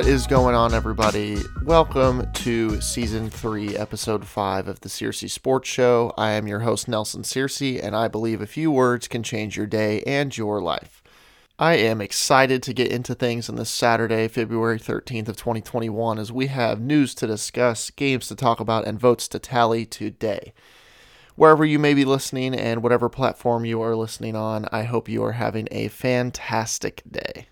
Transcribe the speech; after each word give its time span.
What 0.00 0.08
is 0.08 0.26
going 0.26 0.54
on, 0.54 0.72
everybody? 0.72 1.36
Welcome 1.62 2.32
to 2.32 2.80
season 2.80 3.28
three, 3.28 3.76
episode 3.76 4.26
five 4.26 4.66
of 4.66 4.80
the 4.80 4.88
Searcy 4.88 5.28
Sports 5.28 5.68
Show. 5.68 6.14
I 6.16 6.30
am 6.30 6.46
your 6.46 6.60
host, 6.60 6.88
Nelson 6.88 7.20
Searcy, 7.20 7.78
and 7.84 7.94
I 7.94 8.08
believe 8.08 8.40
a 8.40 8.46
few 8.46 8.70
words 8.70 9.08
can 9.08 9.22
change 9.22 9.58
your 9.58 9.66
day 9.66 10.00
and 10.06 10.34
your 10.34 10.62
life. 10.62 11.02
I 11.58 11.74
am 11.74 12.00
excited 12.00 12.62
to 12.62 12.72
get 12.72 12.90
into 12.90 13.14
things 13.14 13.50
on 13.50 13.56
this 13.56 13.68
Saturday, 13.68 14.26
February 14.26 14.78
13th 14.78 15.28
of 15.28 15.36
2021, 15.36 16.18
as 16.18 16.32
we 16.32 16.46
have 16.46 16.80
news 16.80 17.14
to 17.16 17.26
discuss, 17.26 17.90
games 17.90 18.26
to 18.28 18.34
talk 18.34 18.58
about, 18.58 18.86
and 18.86 18.98
votes 18.98 19.28
to 19.28 19.38
tally 19.38 19.84
today. 19.84 20.54
Wherever 21.36 21.66
you 21.66 21.78
may 21.78 21.92
be 21.92 22.06
listening 22.06 22.54
and 22.54 22.82
whatever 22.82 23.10
platform 23.10 23.66
you 23.66 23.82
are 23.82 23.94
listening 23.94 24.34
on, 24.34 24.66
I 24.72 24.84
hope 24.84 25.10
you 25.10 25.22
are 25.24 25.32
having 25.32 25.68
a 25.70 25.88
fantastic 25.88 27.02
day. 27.06 27.48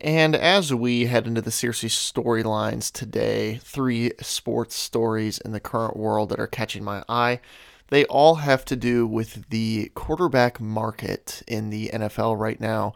And 0.00 0.36
as 0.36 0.72
we 0.72 1.06
head 1.06 1.26
into 1.26 1.40
the 1.40 1.50
Searcy 1.50 1.88
storylines 1.88 2.92
today, 2.92 3.58
three 3.62 4.12
sports 4.20 4.76
stories 4.76 5.38
in 5.38 5.50
the 5.50 5.60
current 5.60 5.96
world 5.96 6.28
that 6.28 6.38
are 6.38 6.46
catching 6.46 6.84
my 6.84 7.02
eye. 7.08 7.40
They 7.88 8.04
all 8.04 8.36
have 8.36 8.64
to 8.66 8.76
do 8.76 9.06
with 9.06 9.48
the 9.48 9.90
quarterback 9.94 10.60
market 10.60 11.42
in 11.48 11.70
the 11.70 11.90
NFL 11.92 12.38
right 12.38 12.60
now. 12.60 12.94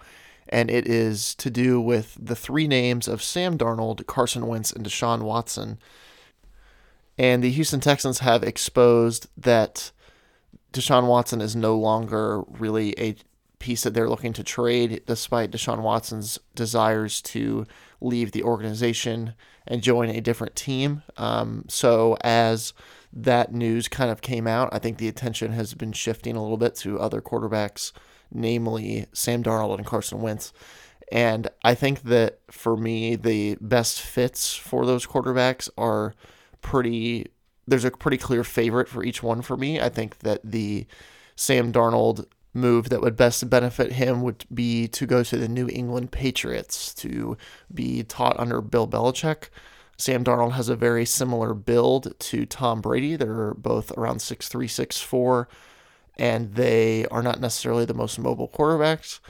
And 0.48 0.70
it 0.70 0.86
is 0.86 1.34
to 1.36 1.50
do 1.50 1.80
with 1.80 2.16
the 2.20 2.36
three 2.36 2.68
names 2.68 3.08
of 3.08 3.22
Sam 3.22 3.58
Darnold, 3.58 4.06
Carson 4.06 4.46
Wentz, 4.46 4.70
and 4.70 4.84
Deshaun 4.84 5.22
Watson. 5.22 5.78
And 7.18 7.42
the 7.42 7.50
Houston 7.50 7.80
Texans 7.80 8.20
have 8.20 8.42
exposed 8.42 9.28
that 9.36 9.90
Deshaun 10.72 11.06
Watson 11.06 11.40
is 11.40 11.56
no 11.56 11.76
longer 11.76 12.42
really 12.42 12.94
a 12.98 13.16
piece 13.62 13.84
that 13.84 13.94
they're 13.94 14.08
looking 14.08 14.32
to 14.34 14.42
trade, 14.42 15.02
despite 15.06 15.52
Deshaun 15.52 15.82
Watson's 15.82 16.38
desires 16.54 17.22
to 17.22 17.64
leave 18.00 18.32
the 18.32 18.42
organization 18.42 19.34
and 19.66 19.82
join 19.82 20.10
a 20.10 20.20
different 20.20 20.56
team. 20.56 21.02
Um, 21.16 21.64
so, 21.68 22.16
as 22.22 22.74
that 23.12 23.54
news 23.54 23.86
kind 23.86 24.10
of 24.10 24.20
came 24.20 24.48
out, 24.48 24.68
I 24.72 24.80
think 24.80 24.98
the 24.98 25.06
attention 25.06 25.52
has 25.52 25.74
been 25.74 25.92
shifting 25.92 26.34
a 26.34 26.42
little 26.42 26.56
bit 26.56 26.74
to 26.76 26.98
other 26.98 27.20
quarterbacks, 27.20 27.92
namely 28.32 29.06
Sam 29.12 29.44
Darnold 29.44 29.78
and 29.78 29.86
Carson 29.86 30.20
Wentz. 30.20 30.52
And 31.12 31.48
I 31.62 31.74
think 31.74 32.02
that 32.02 32.40
for 32.50 32.76
me, 32.76 33.14
the 33.14 33.56
best 33.60 34.00
fits 34.00 34.54
for 34.54 34.84
those 34.84 35.06
quarterbacks 35.06 35.70
are 35.78 36.14
pretty. 36.62 37.28
There's 37.66 37.84
a 37.84 37.92
pretty 37.92 38.18
clear 38.18 38.42
favorite 38.42 38.88
for 38.88 39.04
each 39.04 39.22
one 39.22 39.40
for 39.40 39.56
me. 39.56 39.80
I 39.80 39.88
think 39.88 40.18
that 40.20 40.40
the 40.42 40.86
Sam 41.36 41.72
Darnold 41.72 42.26
move 42.54 42.90
that 42.90 43.00
would 43.00 43.16
best 43.16 43.48
benefit 43.48 43.92
him 43.92 44.22
would 44.22 44.44
be 44.52 44.86
to 44.88 45.06
go 45.06 45.22
to 45.22 45.36
the 45.36 45.48
New 45.48 45.68
England 45.68 46.12
Patriots 46.12 46.92
to 46.94 47.36
be 47.72 48.02
taught 48.02 48.38
under 48.38 48.60
Bill 48.60 48.86
Belichick. 48.86 49.48
Sam 49.96 50.24
Darnold 50.24 50.52
has 50.52 50.68
a 50.68 50.76
very 50.76 51.04
similar 51.06 51.54
build 51.54 52.18
to 52.18 52.46
Tom 52.46 52.80
Brady. 52.80 53.16
They're 53.16 53.54
both 53.54 53.96
around 53.96 54.18
6'3, 54.18 54.64
6'4, 54.66 55.46
and 56.16 56.54
they 56.54 57.06
are 57.06 57.22
not 57.22 57.40
necessarily 57.40 57.84
the 57.84 57.94
most 57.94 58.18
mobile 58.18 58.48
quarterbacks. 58.48 59.20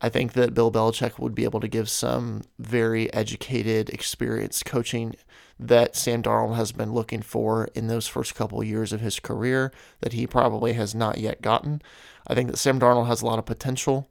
I 0.00 0.08
think 0.10 0.34
that 0.34 0.52
Bill 0.52 0.70
Belichick 0.70 1.18
would 1.18 1.34
be 1.34 1.44
able 1.44 1.60
to 1.60 1.68
give 1.68 1.88
some 1.88 2.42
very 2.58 3.12
educated, 3.14 3.88
experienced 3.88 4.66
coaching 4.66 5.16
that 5.58 5.96
Sam 5.96 6.22
Darnold 6.22 6.56
has 6.56 6.72
been 6.72 6.92
looking 6.92 7.22
for 7.22 7.70
in 7.74 7.86
those 7.86 8.06
first 8.06 8.34
couple 8.34 8.62
years 8.62 8.92
of 8.92 9.00
his 9.00 9.18
career 9.18 9.72
that 10.00 10.12
he 10.12 10.26
probably 10.26 10.74
has 10.74 10.94
not 10.94 11.16
yet 11.16 11.40
gotten. 11.40 11.80
I 12.26 12.34
think 12.34 12.50
that 12.50 12.58
Sam 12.58 12.78
Darnold 12.78 13.06
has 13.06 13.22
a 13.22 13.26
lot 13.26 13.38
of 13.38 13.46
potential. 13.46 14.10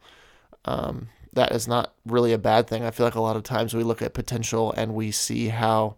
Um, 0.65 1.09
that 1.33 1.51
is 1.51 1.67
not 1.67 1.93
really 2.05 2.33
a 2.33 2.39
bad 2.39 2.67
thing. 2.67 2.83
I 2.83 2.91
feel 2.91 3.05
like 3.05 3.15
a 3.15 3.21
lot 3.21 3.35
of 3.35 3.43
times 3.43 3.73
we 3.75 3.83
look 3.83 4.01
at 4.01 4.13
potential 4.13 4.73
and 4.75 4.95
we 4.95 5.11
see 5.11 5.49
how 5.49 5.97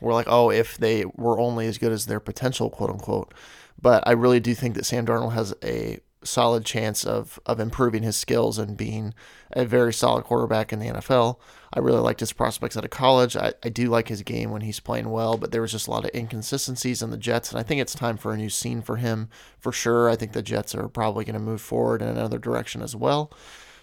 we're 0.00 0.14
like, 0.14 0.28
oh, 0.28 0.50
if 0.50 0.78
they 0.78 1.04
were 1.04 1.38
only 1.38 1.66
as 1.66 1.76
good 1.76 1.92
as 1.92 2.06
their 2.06 2.20
potential, 2.20 2.70
quote 2.70 2.90
unquote. 2.90 3.34
But 3.80 4.02
I 4.06 4.12
really 4.12 4.40
do 4.40 4.54
think 4.54 4.76
that 4.76 4.86
Sam 4.86 5.04
Darnold 5.04 5.34
has 5.34 5.54
a 5.62 5.98
solid 6.24 6.64
chance 6.64 7.04
of 7.04 7.38
of 7.46 7.60
improving 7.60 8.02
his 8.02 8.16
skills 8.16 8.58
and 8.58 8.76
being 8.76 9.14
a 9.52 9.64
very 9.64 9.92
solid 9.92 10.24
quarterback 10.24 10.72
in 10.72 10.78
the 10.78 10.88
NFL. 10.88 11.38
I 11.72 11.80
really 11.80 12.00
liked 12.00 12.20
his 12.20 12.32
prospects 12.32 12.76
out 12.76 12.84
of 12.84 12.90
college. 12.90 13.36
I, 13.36 13.52
I 13.62 13.68
do 13.68 13.88
like 13.88 14.08
his 14.08 14.22
game 14.22 14.50
when 14.50 14.62
he's 14.62 14.80
playing 14.80 15.10
well, 15.10 15.36
but 15.36 15.50
there 15.50 15.62
was 15.62 15.72
just 15.72 15.88
a 15.88 15.90
lot 15.90 16.04
of 16.04 16.10
inconsistencies 16.14 17.02
in 17.02 17.10
the 17.10 17.16
Jets, 17.16 17.50
and 17.50 17.58
I 17.58 17.62
think 17.62 17.80
it's 17.80 17.94
time 17.94 18.16
for 18.16 18.32
a 18.32 18.36
new 18.36 18.50
scene 18.50 18.80
for 18.80 18.96
him 18.96 19.28
for 19.58 19.72
sure. 19.72 20.08
I 20.08 20.16
think 20.16 20.32
the 20.32 20.42
Jets 20.42 20.74
are 20.74 20.88
probably 20.88 21.24
going 21.24 21.34
to 21.34 21.40
move 21.40 21.60
forward 21.60 22.02
in 22.02 22.08
another 22.08 22.38
direction 22.38 22.82
as 22.82 22.94
well. 22.94 23.32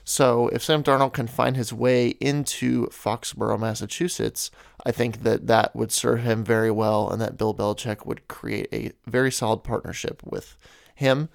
So 0.03 0.47
if 0.49 0.63
Sam 0.63 0.83
Darnold 0.83 1.13
can 1.13 1.27
find 1.27 1.55
his 1.55 1.71
way 1.71 2.09
into 2.19 2.87
Foxborough, 2.87 3.59
Massachusetts, 3.59 4.49
I 4.85 4.91
think 4.91 5.23
that 5.23 5.47
that 5.47 5.75
would 5.75 5.91
serve 5.91 6.23
him 6.23 6.43
very 6.43 6.71
well, 6.71 7.09
and 7.09 7.21
that 7.21 7.37
Bill 7.37 7.53
Belichick 7.53 8.05
would 8.05 8.27
create 8.27 8.67
a 8.73 8.91
very 9.05 9.31
solid 9.31 9.63
partnership 9.63 10.21
with 10.25 10.57
him. 10.95 11.29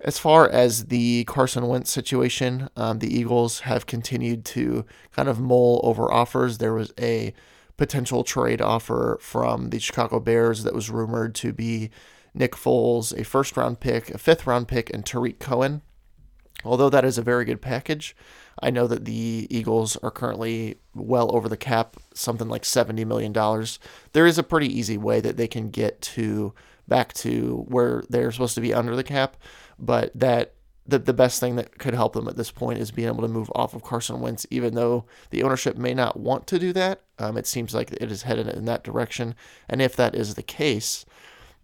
As 0.00 0.18
far 0.18 0.48
as 0.48 0.86
the 0.86 1.24
Carson 1.24 1.66
Wentz 1.66 1.90
situation, 1.90 2.68
um, 2.76 3.00
the 3.00 3.12
Eagles 3.12 3.60
have 3.60 3.86
continued 3.86 4.44
to 4.46 4.84
kind 5.12 5.28
of 5.28 5.40
mull 5.40 5.80
over 5.82 6.12
offers. 6.12 6.58
There 6.58 6.74
was 6.74 6.92
a 7.00 7.34
potential 7.76 8.22
trade 8.22 8.60
offer 8.60 9.18
from 9.20 9.70
the 9.70 9.80
Chicago 9.80 10.20
Bears 10.20 10.62
that 10.62 10.74
was 10.74 10.90
rumored 10.90 11.34
to 11.36 11.52
be 11.52 11.90
Nick 12.32 12.52
Foles, 12.52 13.18
a 13.18 13.24
first 13.24 13.56
round 13.56 13.80
pick, 13.80 14.10
a 14.10 14.18
fifth 14.18 14.46
round 14.46 14.68
pick, 14.68 14.92
and 14.94 15.04
Tarik 15.04 15.40
Cohen. 15.40 15.82
Although 16.64 16.90
that 16.90 17.04
is 17.04 17.18
a 17.18 17.22
very 17.22 17.44
good 17.44 17.62
package, 17.62 18.16
I 18.60 18.70
know 18.70 18.86
that 18.88 19.04
the 19.04 19.46
Eagles 19.50 19.96
are 19.98 20.10
currently 20.10 20.76
well 20.94 21.34
over 21.34 21.48
the 21.48 21.56
cap, 21.56 21.96
something 22.14 22.48
like 22.48 22.62
$70 22.62 23.06
million. 23.06 23.32
There 24.12 24.26
is 24.26 24.38
a 24.38 24.42
pretty 24.42 24.66
easy 24.66 24.98
way 24.98 25.20
that 25.20 25.36
they 25.36 25.46
can 25.46 25.70
get 25.70 26.00
to 26.02 26.52
back 26.88 27.12
to 27.12 27.64
where 27.68 28.02
they're 28.08 28.32
supposed 28.32 28.56
to 28.56 28.60
be 28.60 28.74
under 28.74 28.96
the 28.96 29.04
cap, 29.04 29.36
but 29.78 30.10
that 30.14 30.54
the, 30.88 30.98
the 30.98 31.12
best 31.12 31.38
thing 31.38 31.56
that 31.56 31.78
could 31.78 31.92
help 31.92 32.14
them 32.14 32.26
at 32.28 32.36
this 32.36 32.50
point 32.50 32.78
is 32.78 32.90
being 32.90 33.08
able 33.08 33.20
to 33.20 33.28
move 33.28 33.52
off 33.54 33.74
of 33.74 33.82
Carson 33.82 34.20
Wentz, 34.20 34.46
even 34.50 34.74
though 34.74 35.04
the 35.28 35.42
ownership 35.42 35.76
may 35.76 35.92
not 35.92 36.18
want 36.18 36.46
to 36.46 36.58
do 36.58 36.72
that. 36.72 37.02
Um, 37.18 37.36
it 37.36 37.46
seems 37.46 37.74
like 37.74 37.92
it 37.92 38.10
is 38.10 38.22
headed 38.22 38.48
in 38.48 38.64
that 38.64 38.84
direction. 38.84 39.34
And 39.68 39.82
if 39.82 39.94
that 39.96 40.14
is 40.14 40.34
the 40.34 40.42
case, 40.42 41.04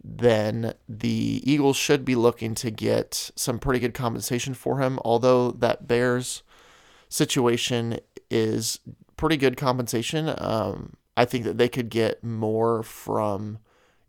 then 0.03 0.75
the 0.87 1.41
Eagles 1.43 1.75
should 1.75 2.05
be 2.05 2.13
looking 2.13 2.53
to 2.55 2.69
get 2.69 3.31
some 3.35 3.57
pretty 3.57 3.79
good 3.79 3.95
compensation 3.95 4.53
for 4.53 4.79
him. 4.79 4.99
Although 5.03 5.51
that 5.51 5.87
Bears 5.87 6.43
situation 7.09 7.99
is 8.29 8.79
pretty 9.17 9.37
good 9.37 9.57
compensation, 9.57 10.35
um, 10.37 10.97
I 11.17 11.25
think 11.25 11.45
that 11.45 11.57
they 11.57 11.69
could 11.69 11.89
get 11.89 12.23
more 12.23 12.83
from 12.83 13.57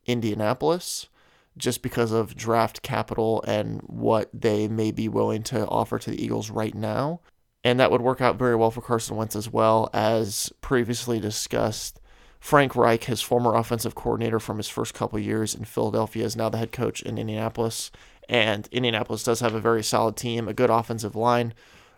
Indianapolis 0.04 1.08
just 1.56 1.82
because 1.82 2.12
of 2.12 2.36
draft 2.36 2.82
capital 2.82 3.42
and 3.46 3.80
what 3.82 4.30
they 4.32 4.68
may 4.68 4.90
be 4.90 5.08
willing 5.08 5.42
to 5.44 5.66
offer 5.66 5.98
to 5.98 6.10
the 6.10 6.22
Eagles 6.22 6.50
right 6.50 6.74
now. 6.74 7.20
And 7.64 7.80
that 7.80 7.90
would 7.90 8.02
work 8.02 8.20
out 8.20 8.38
very 8.38 8.54
well 8.54 8.70
for 8.70 8.80
Carson 8.80 9.16
Wentz 9.16 9.34
as 9.34 9.52
well, 9.52 9.90
as 9.92 10.52
previously 10.60 11.18
discussed. 11.18 12.00
Frank 12.38 12.76
Reich, 12.76 13.04
his 13.04 13.22
former 13.22 13.54
offensive 13.54 13.94
coordinator 13.94 14.38
from 14.38 14.58
his 14.58 14.68
first 14.68 14.94
couple 14.94 15.18
years 15.18 15.54
in 15.54 15.64
Philadelphia, 15.64 16.24
is 16.24 16.36
now 16.36 16.48
the 16.48 16.58
head 16.58 16.70
coach 16.70 17.02
in 17.02 17.18
Indianapolis. 17.18 17.90
And 18.28 18.68
Indianapolis 18.70 19.24
does 19.24 19.40
have 19.40 19.54
a 19.54 19.60
very 19.60 19.82
solid 19.82 20.16
team, 20.16 20.46
a 20.46 20.54
good 20.54 20.70
offensive 20.70 21.16
line. 21.16 21.54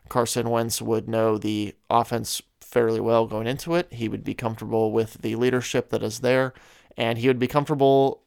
Carson 0.08 0.48
Wentz 0.48 0.80
would 0.80 1.08
know 1.08 1.36
the 1.36 1.74
offense 1.90 2.40
fairly 2.62 3.00
well 3.00 3.26
going 3.26 3.46
into 3.46 3.74
it. 3.74 3.92
He 3.92 4.08
would 4.08 4.24
be 4.24 4.34
comfortable 4.34 4.92
with 4.92 5.14
the 5.20 5.36
leadership 5.36 5.90
that 5.90 6.02
is 6.02 6.20
there, 6.20 6.54
and 6.96 7.18
he 7.18 7.28
would 7.28 7.38
be 7.38 7.46
comfortable 7.46 8.22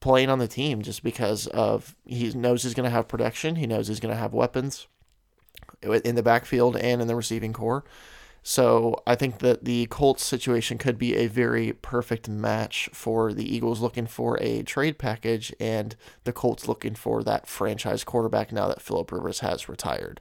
playing 0.00 0.28
on 0.28 0.38
the 0.38 0.48
team 0.48 0.82
just 0.82 1.02
because 1.02 1.46
of 1.48 1.94
he 2.04 2.30
knows 2.32 2.62
he's 2.62 2.74
going 2.74 2.84
to 2.84 2.90
have 2.90 3.08
protection. 3.08 3.56
He 3.56 3.66
knows 3.66 3.88
he's 3.88 4.00
going 4.00 4.14
to 4.14 4.20
have 4.20 4.32
weapons 4.32 4.86
in 5.82 6.14
the 6.14 6.22
backfield 6.22 6.76
and 6.76 7.00
in 7.00 7.08
the 7.08 7.16
receiving 7.16 7.52
corps. 7.52 7.84
So 8.42 9.02
I 9.08 9.16
think 9.16 9.40
that 9.40 9.64
the 9.64 9.86
Colts 9.86 10.24
situation 10.24 10.78
could 10.78 10.98
be 10.98 11.16
a 11.16 11.26
very 11.26 11.72
perfect 11.72 12.28
match 12.28 12.88
for 12.92 13.32
the 13.32 13.44
Eagles 13.44 13.80
looking 13.80 14.06
for 14.06 14.38
a 14.40 14.62
trade 14.62 14.98
package 14.98 15.52
and 15.58 15.96
the 16.22 16.32
Colts 16.32 16.68
looking 16.68 16.94
for 16.94 17.24
that 17.24 17.48
franchise 17.48 18.04
quarterback 18.04 18.52
now 18.52 18.68
that 18.68 18.80
Philip 18.80 19.10
Rivers 19.10 19.40
has 19.40 19.68
retired. 19.68 20.20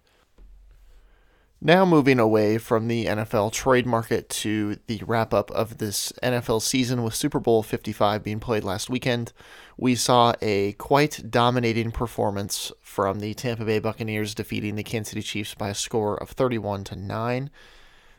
Now, 1.61 1.85
moving 1.85 2.19
away 2.19 2.57
from 2.57 2.87
the 2.87 3.05
NFL 3.05 3.51
trade 3.53 3.85
market 3.85 4.29
to 4.29 4.77
the 4.87 5.01
wrap 5.07 5.33
up 5.33 5.49
of 5.51 5.77
this 5.77 6.11
NFL 6.21 6.61
season 6.61 7.01
with 7.01 7.15
Super 7.15 7.39
Bowl 7.39 7.63
55 7.63 8.23
being 8.23 8.39
played 8.39 8.63
last 8.63 8.89
weekend, 8.89 9.31
we 9.77 9.95
saw 9.95 10.33
a 10.41 10.73
quite 10.73 11.31
dominating 11.31 11.91
performance 11.91 12.71
from 12.81 13.19
the 13.19 13.33
Tampa 13.33 13.65
Bay 13.65 13.79
Buccaneers 13.79 14.35
defeating 14.35 14.75
the 14.75 14.83
Kansas 14.83 15.11
City 15.11 15.21
Chiefs 15.21 15.55
by 15.55 15.69
a 15.69 15.75
score 15.75 16.21
of 16.21 16.29
31 16.29 16.83
to 16.85 16.95
9. 16.95 17.49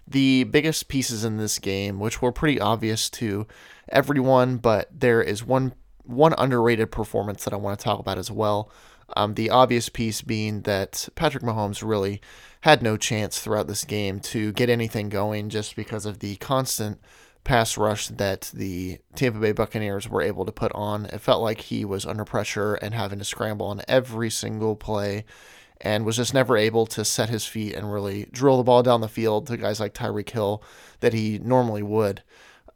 The 0.08 0.44
biggest 0.44 0.88
pieces 0.88 1.24
in 1.24 1.36
this 1.36 1.58
game, 1.58 2.00
which 2.00 2.22
were 2.22 2.32
pretty 2.32 2.58
obvious 2.58 3.10
to 3.10 3.46
everyone, 3.90 4.56
but 4.56 4.88
there 4.92 5.22
is 5.22 5.44
one 5.44 5.74
one 6.04 6.34
underrated 6.38 6.92
performance 6.92 7.44
that 7.44 7.52
I 7.52 7.56
want 7.56 7.78
to 7.78 7.84
talk 7.84 7.98
about 7.98 8.16
as 8.16 8.30
well. 8.30 8.70
Um, 9.16 9.34
the 9.34 9.50
obvious 9.50 9.88
piece 9.88 10.22
being 10.22 10.62
that 10.62 11.08
Patrick 11.16 11.42
Mahomes 11.42 11.86
really 11.86 12.20
had 12.66 12.82
no 12.82 12.96
chance 12.96 13.38
throughout 13.38 13.68
this 13.68 13.84
game 13.84 14.18
to 14.18 14.50
get 14.50 14.68
anything 14.68 15.08
going 15.08 15.48
just 15.48 15.76
because 15.76 16.04
of 16.04 16.18
the 16.18 16.34
constant 16.38 17.00
pass 17.44 17.78
rush 17.78 18.08
that 18.08 18.50
the 18.52 18.98
Tampa 19.14 19.38
Bay 19.38 19.52
Buccaneers 19.52 20.08
were 20.08 20.20
able 20.20 20.44
to 20.44 20.50
put 20.50 20.72
on. 20.72 21.06
It 21.06 21.20
felt 21.20 21.42
like 21.42 21.60
he 21.60 21.84
was 21.84 22.04
under 22.04 22.24
pressure 22.24 22.74
and 22.74 22.92
having 22.92 23.20
to 23.20 23.24
scramble 23.24 23.68
on 23.68 23.82
every 23.86 24.30
single 24.30 24.74
play 24.74 25.24
and 25.80 26.04
was 26.04 26.16
just 26.16 26.34
never 26.34 26.56
able 26.56 26.86
to 26.86 27.04
set 27.04 27.28
his 27.28 27.46
feet 27.46 27.72
and 27.72 27.92
really 27.92 28.26
drill 28.32 28.56
the 28.56 28.64
ball 28.64 28.82
down 28.82 29.00
the 29.00 29.06
field 29.06 29.46
to 29.46 29.56
guys 29.56 29.78
like 29.78 29.94
Tyreek 29.94 30.30
Hill 30.30 30.60
that 30.98 31.12
he 31.12 31.38
normally 31.38 31.84
would. 31.84 32.24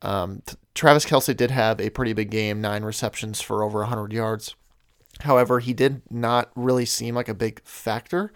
Um, 0.03 0.43
Travis 0.73 1.05
Kelce 1.05 1.37
did 1.37 1.51
have 1.51 1.81
a 1.81 1.91
pretty 1.91 2.13
big 2.13 2.31
game, 2.31 2.61
nine 2.61 2.85
receptions 2.85 3.41
for 3.41 3.65
over 3.65 3.81
100 3.81 4.13
yards. 4.13 4.55
However, 5.23 5.59
he 5.59 5.73
did 5.73 6.03
not 6.11 6.53
really 6.55 6.87
seem 6.87 7.17
like 7.17 7.29
a 7.29 7.35
big 7.35 7.61
factor. 7.65 8.33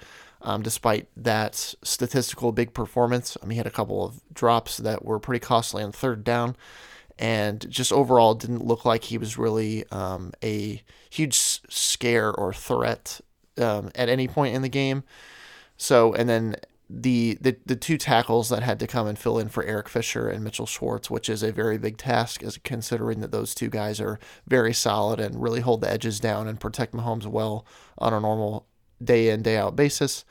Um, 0.47 0.63
despite 0.63 1.09
that 1.17 1.75
statistical 1.83 2.53
big 2.53 2.75
performance, 2.75 3.37
mean, 3.47 3.53
he 3.53 3.57
had 3.57 3.67
a 3.67 3.71
couple 3.71 4.05
of 4.05 4.21
drops 4.33 4.77
that 4.77 5.03
were 5.03 5.19
pretty 5.19 5.41
costly 5.41 5.83
on 5.83 5.91
third 5.91 6.23
down, 6.23 6.55
and 7.19 7.69
just 7.71 7.93
overall 7.93 8.35
didn't 8.35 8.65
look 8.65 8.85
like 8.85 9.05
he 9.05 9.17
was 9.17 9.39
really 9.39 9.85
um, 9.91 10.33
a 10.43 10.83
huge 11.09 11.35
scare 11.35 12.31
or 12.31 12.53
threat 12.53 13.23
um, 13.59 13.91
at 13.95 14.11
any 14.11 14.29
point 14.29 14.55
in 14.55 14.61
the 14.61 14.69
game. 14.69 15.03
So, 15.79 16.13
and 16.13 16.29
then 16.29 16.57
the, 16.91 17.39
the 17.41 17.57
the 17.65 17.77
two 17.77 17.97
tackles 17.97 18.51
that 18.51 18.63
had 18.63 18.79
to 18.81 18.87
come 18.87 19.07
and 19.07 19.19
fill 19.19 19.39
in 19.39 19.49
for 19.49 19.65
Eric 19.65 19.89
Fisher 19.89 20.29
and 20.29 20.45
Mitchell 20.45 20.67
Schwartz, 20.67 21.11
which 21.11 21.31
is 21.31 21.43
a 21.43 21.53
very 21.53 21.79
big 21.79 21.97
task, 21.97 22.43
as 22.43 22.59
considering 22.59 23.21
that 23.21 23.33
those 23.33 23.55
two 23.55 23.71
guys 23.71 23.99
are 23.99 24.19
very 24.47 24.75
solid 24.75 25.21
and 25.21 25.43
really 25.43 25.61
hold 25.61 25.81
the 25.81 25.91
edges 25.91 26.21
down 26.21 26.47
and 26.47 26.61
protect 26.61 26.93
Mahomes 26.93 27.27
well 27.27 27.65
on 27.97 28.13
a 28.13 28.21
normal 28.21 28.67
day 29.05 29.29
in 29.29 29.43
day 29.43 29.57
out 29.57 29.77
basis. 29.77 30.25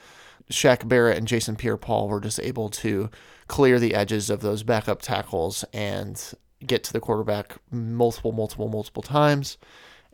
Shaq 0.52 0.88
Barrett 0.88 1.18
and 1.18 1.28
Jason 1.28 1.56
Pierre-Paul 1.56 2.10
were 2.10 2.20
just 2.20 2.40
able 2.40 2.70
to 2.70 3.10
clear 3.48 3.80
the 3.80 3.96
edges 3.96 4.30
of 4.30 4.42
those 4.42 4.64
backup 4.64 5.02
tackles 5.02 5.64
and 5.74 6.34
get 6.66 6.84
to 6.84 6.94
the 6.94 7.00
quarterback 7.00 7.58
multiple, 7.72 8.32
multiple, 8.32 8.68
multiple 8.68 9.04
times. 9.04 9.58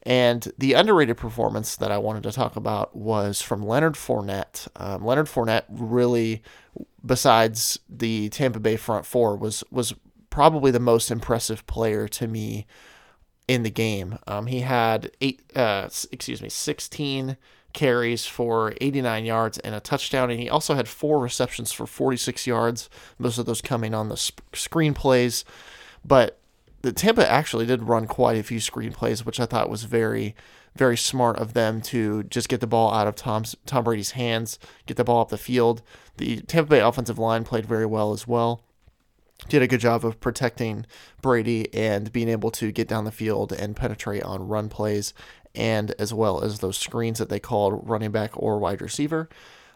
And 0.03 0.51
the 0.57 0.73
underrated 0.73 1.17
performance 1.17 1.75
that 1.75 1.91
I 1.91 1.97
wanted 1.97 2.23
to 2.23 2.31
talk 2.31 2.55
about 2.55 2.95
was 2.95 3.41
from 3.41 3.65
Leonard 3.65 3.95
Fournette. 3.95 4.67
Um, 4.77 5.03
Leonard 5.03 5.27
Fournette 5.27 5.65
really, 5.69 6.41
besides 7.05 7.79
the 7.89 8.29
Tampa 8.29 8.59
Bay 8.59 8.77
front 8.77 9.05
four, 9.05 9.35
was 9.35 9.63
was 9.71 9.93
probably 10.29 10.71
the 10.71 10.79
most 10.79 11.11
impressive 11.11 11.67
player 11.67 12.07
to 12.07 12.27
me 12.27 12.65
in 13.47 13.63
the 13.63 13.69
game. 13.69 14.17
Um, 14.25 14.45
he 14.45 14.61
had 14.61 15.11
eight, 15.19 15.41
uh, 15.53 15.89
excuse 16.11 16.41
me, 16.41 16.49
sixteen 16.49 17.35
carries 17.73 18.25
for 18.25 18.73
89 18.81 19.25
yards 19.25 19.57
and 19.59 19.75
a 19.75 19.79
touchdown, 19.79 20.29
and 20.31 20.39
he 20.39 20.49
also 20.49 20.75
had 20.75 20.87
four 20.87 21.19
receptions 21.19 21.71
for 21.71 21.85
46 21.85 22.47
yards. 22.47 22.89
Most 23.17 23.37
of 23.37 23.45
those 23.45 23.61
coming 23.61 23.93
on 23.93 24.09
the 24.09 24.31
screen 24.53 24.93
plays, 24.93 25.45
but 26.03 26.39
the 26.81 26.91
Tampa 26.91 27.29
actually 27.29 27.65
did 27.65 27.83
run 27.83 28.07
quite 28.07 28.37
a 28.37 28.43
few 28.43 28.59
screen 28.59 28.91
plays, 28.91 29.25
which 29.25 29.39
I 29.39 29.45
thought 29.45 29.69
was 29.69 29.83
very, 29.83 30.35
very 30.75 30.97
smart 30.97 31.37
of 31.37 31.53
them 31.53 31.81
to 31.81 32.23
just 32.23 32.49
get 32.49 32.61
the 32.61 32.67
ball 32.67 32.93
out 32.93 33.07
of 33.07 33.15
Tom's 33.15 33.55
Tom 33.65 33.83
Brady's 33.83 34.11
hands, 34.11 34.59
get 34.85 34.97
the 34.97 35.03
ball 35.03 35.21
up 35.21 35.29
the 35.29 35.37
field. 35.37 35.81
The 36.17 36.41
Tampa 36.41 36.69
Bay 36.69 36.79
offensive 36.79 37.19
line 37.19 37.43
played 37.43 37.65
very 37.65 37.85
well 37.85 38.13
as 38.13 38.27
well. 38.27 38.63
Did 39.47 39.61
a 39.61 39.67
good 39.67 39.79
job 39.79 40.03
of 40.05 40.19
protecting 40.19 40.85
Brady 41.21 41.73
and 41.73 42.11
being 42.11 42.27
able 42.27 42.51
to 42.51 42.71
get 42.71 42.89
down 42.89 43.05
the 43.05 43.11
field 43.11 43.53
and 43.53 43.75
penetrate 43.75 44.23
on 44.23 44.47
run 44.47 44.67
plays, 44.67 45.13
and 45.55 45.93
as 45.99 46.13
well 46.13 46.43
as 46.43 46.59
those 46.59 46.77
screens 46.77 47.19
that 47.19 47.29
they 47.29 47.39
called 47.39 47.87
running 47.87 48.11
back 48.11 48.31
or 48.35 48.59
wide 48.59 48.81
receiver. 48.81 49.29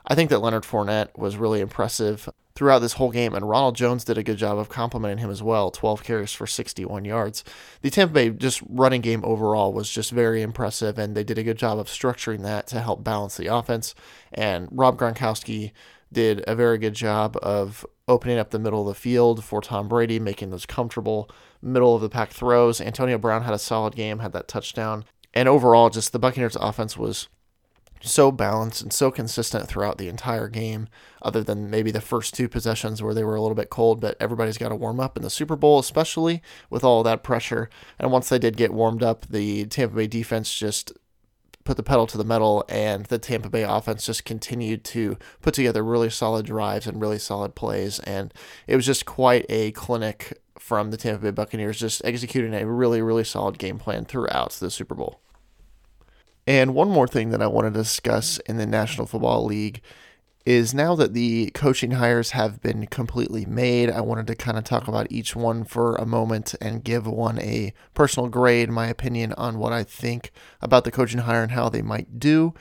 I 0.05 0.15
think 0.15 0.29
that 0.29 0.39
Leonard 0.39 0.63
Fournette 0.63 1.17
was 1.17 1.37
really 1.37 1.61
impressive 1.61 2.29
throughout 2.55 2.79
this 2.79 2.93
whole 2.93 3.09
game, 3.09 3.33
and 3.33 3.49
Ronald 3.49 3.75
Jones 3.75 4.03
did 4.03 4.17
a 4.17 4.23
good 4.23 4.37
job 4.37 4.57
of 4.57 4.69
complementing 4.69 5.19
him 5.19 5.31
as 5.31 5.41
well 5.41 5.71
12 5.71 6.03
carries 6.03 6.33
for 6.33 6.45
61 6.45 7.05
yards. 7.05 7.43
The 7.81 7.89
Tampa 7.89 8.13
Bay 8.13 8.29
just 8.29 8.61
running 8.69 9.01
game 9.01 9.23
overall 9.23 9.73
was 9.73 9.89
just 9.89 10.11
very 10.11 10.41
impressive, 10.41 10.99
and 10.99 11.15
they 11.15 11.23
did 11.23 11.37
a 11.37 11.43
good 11.43 11.57
job 11.57 11.79
of 11.79 11.87
structuring 11.87 12.43
that 12.43 12.67
to 12.67 12.81
help 12.81 13.03
balance 13.03 13.37
the 13.37 13.47
offense. 13.47 13.95
And 14.31 14.67
Rob 14.71 14.99
Gronkowski 14.99 15.71
did 16.11 16.43
a 16.47 16.55
very 16.55 16.77
good 16.77 16.93
job 16.93 17.37
of 17.41 17.85
opening 18.07 18.37
up 18.37 18.51
the 18.51 18.59
middle 18.59 18.81
of 18.81 18.87
the 18.87 18.99
field 18.99 19.43
for 19.43 19.61
Tom 19.61 19.87
Brady, 19.87 20.19
making 20.19 20.51
those 20.51 20.65
comfortable 20.65 21.29
middle 21.61 21.95
of 21.95 22.01
the 22.01 22.09
pack 22.09 22.31
throws. 22.31 22.79
Antonio 22.79 23.17
Brown 23.17 23.43
had 23.43 23.53
a 23.53 23.59
solid 23.59 23.95
game, 23.95 24.19
had 24.19 24.33
that 24.33 24.47
touchdown. 24.47 25.05
And 25.33 25.49
overall, 25.49 25.89
just 25.89 26.11
the 26.11 26.19
Buccaneers 26.19 26.55
offense 26.55 26.97
was 26.97 27.27
so 28.01 28.31
balanced 28.31 28.81
and 28.81 28.91
so 28.91 29.09
consistent 29.09 29.67
throughout 29.67 29.97
the 29.97 30.09
entire 30.09 30.49
game, 30.49 30.89
other 31.21 31.41
than 31.41 31.69
maybe 31.69 31.89
the 31.89 32.01
first 32.01 32.33
two 32.33 32.49
possessions 32.49 33.01
where 33.01 33.13
they 33.13 33.23
were 33.23 33.35
a 33.35 33.41
little 33.41 33.55
bit 33.55 33.69
cold. 33.69 34.01
But 34.01 34.17
everybody's 34.19 34.57
got 34.57 34.69
to 34.69 34.75
warm 34.75 34.99
up 34.99 35.15
in 35.15 35.23
the 35.23 35.29
Super 35.29 35.55
Bowl, 35.55 35.79
especially 35.79 36.41
with 36.69 36.83
all 36.83 37.01
that 37.03 37.23
pressure. 37.23 37.69
And 37.97 38.11
once 38.11 38.29
they 38.29 38.39
did 38.39 38.57
get 38.57 38.73
warmed 38.73 39.03
up, 39.03 39.27
the 39.27 39.65
Tampa 39.65 39.95
Bay 39.95 40.07
defense 40.07 40.53
just 40.53 40.91
put 41.63 41.77
the 41.77 41.83
pedal 41.83 42.05
to 42.05 42.17
the 42.17 42.25
metal, 42.25 42.65
and 42.67 43.05
the 43.05 43.17
Tampa 43.17 43.49
Bay 43.49 43.63
offense 43.63 44.05
just 44.05 44.25
continued 44.25 44.83
to 44.83 45.17
put 45.41 45.53
together 45.53 45.81
really 45.81 46.09
solid 46.09 46.45
drives 46.45 46.85
and 46.85 46.99
really 46.99 47.19
solid 47.19 47.55
plays. 47.55 47.99
And 47.99 48.33
it 48.67 48.75
was 48.75 48.85
just 48.85 49.05
quite 49.05 49.45
a 49.47 49.71
clinic 49.71 50.41
from 50.59 50.91
the 50.91 50.97
Tampa 50.97 51.23
Bay 51.23 51.31
Buccaneers, 51.31 51.79
just 51.79 52.03
executing 52.03 52.53
a 52.53 52.67
really, 52.67 53.01
really 53.01 53.23
solid 53.23 53.57
game 53.57 53.79
plan 53.79 54.03
throughout 54.03 54.51
the 54.51 54.69
Super 54.69 54.93
Bowl. 54.93 55.21
And 56.45 56.75
one 56.75 56.89
more 56.89 57.07
thing 57.07 57.29
that 57.29 57.41
I 57.41 57.47
want 57.47 57.73
to 57.73 57.79
discuss 57.79 58.37
in 58.39 58.57
the 58.57 58.65
National 58.65 59.07
Football 59.07 59.45
League 59.45 59.81
is 60.45 60.73
now 60.73 60.93
that 60.95 61.13
the 61.13 61.49
coaching 61.51 61.91
hires 61.91 62.31
have 62.31 62.61
been 62.61 62.85
completely 62.87 63.45
made, 63.45 63.89
I 63.89 64.01
wanted 64.01 64.27
to 64.27 64.35
kind 64.35 64.57
of 64.57 64.65
talk 64.65 64.89
about 64.89 65.07
each 65.09 65.37
one 65.37 65.63
for 65.63 65.95
a 65.95 66.05
moment 66.05 66.53
and 66.59 66.83
give 66.83 67.07
one 67.07 67.39
a 67.39 67.73
personal 67.93 68.27
grade, 68.27 68.69
my 68.69 68.87
opinion 68.87 69.31
on 69.33 69.57
what 69.57 69.71
I 69.71 69.83
think 69.83 70.31
about 70.61 70.83
the 70.83 70.91
coaching 70.91 71.21
hire 71.21 71.43
and 71.43 71.53
how 71.53 71.69
they 71.69 71.81
might 71.81 72.19
do. 72.19 72.53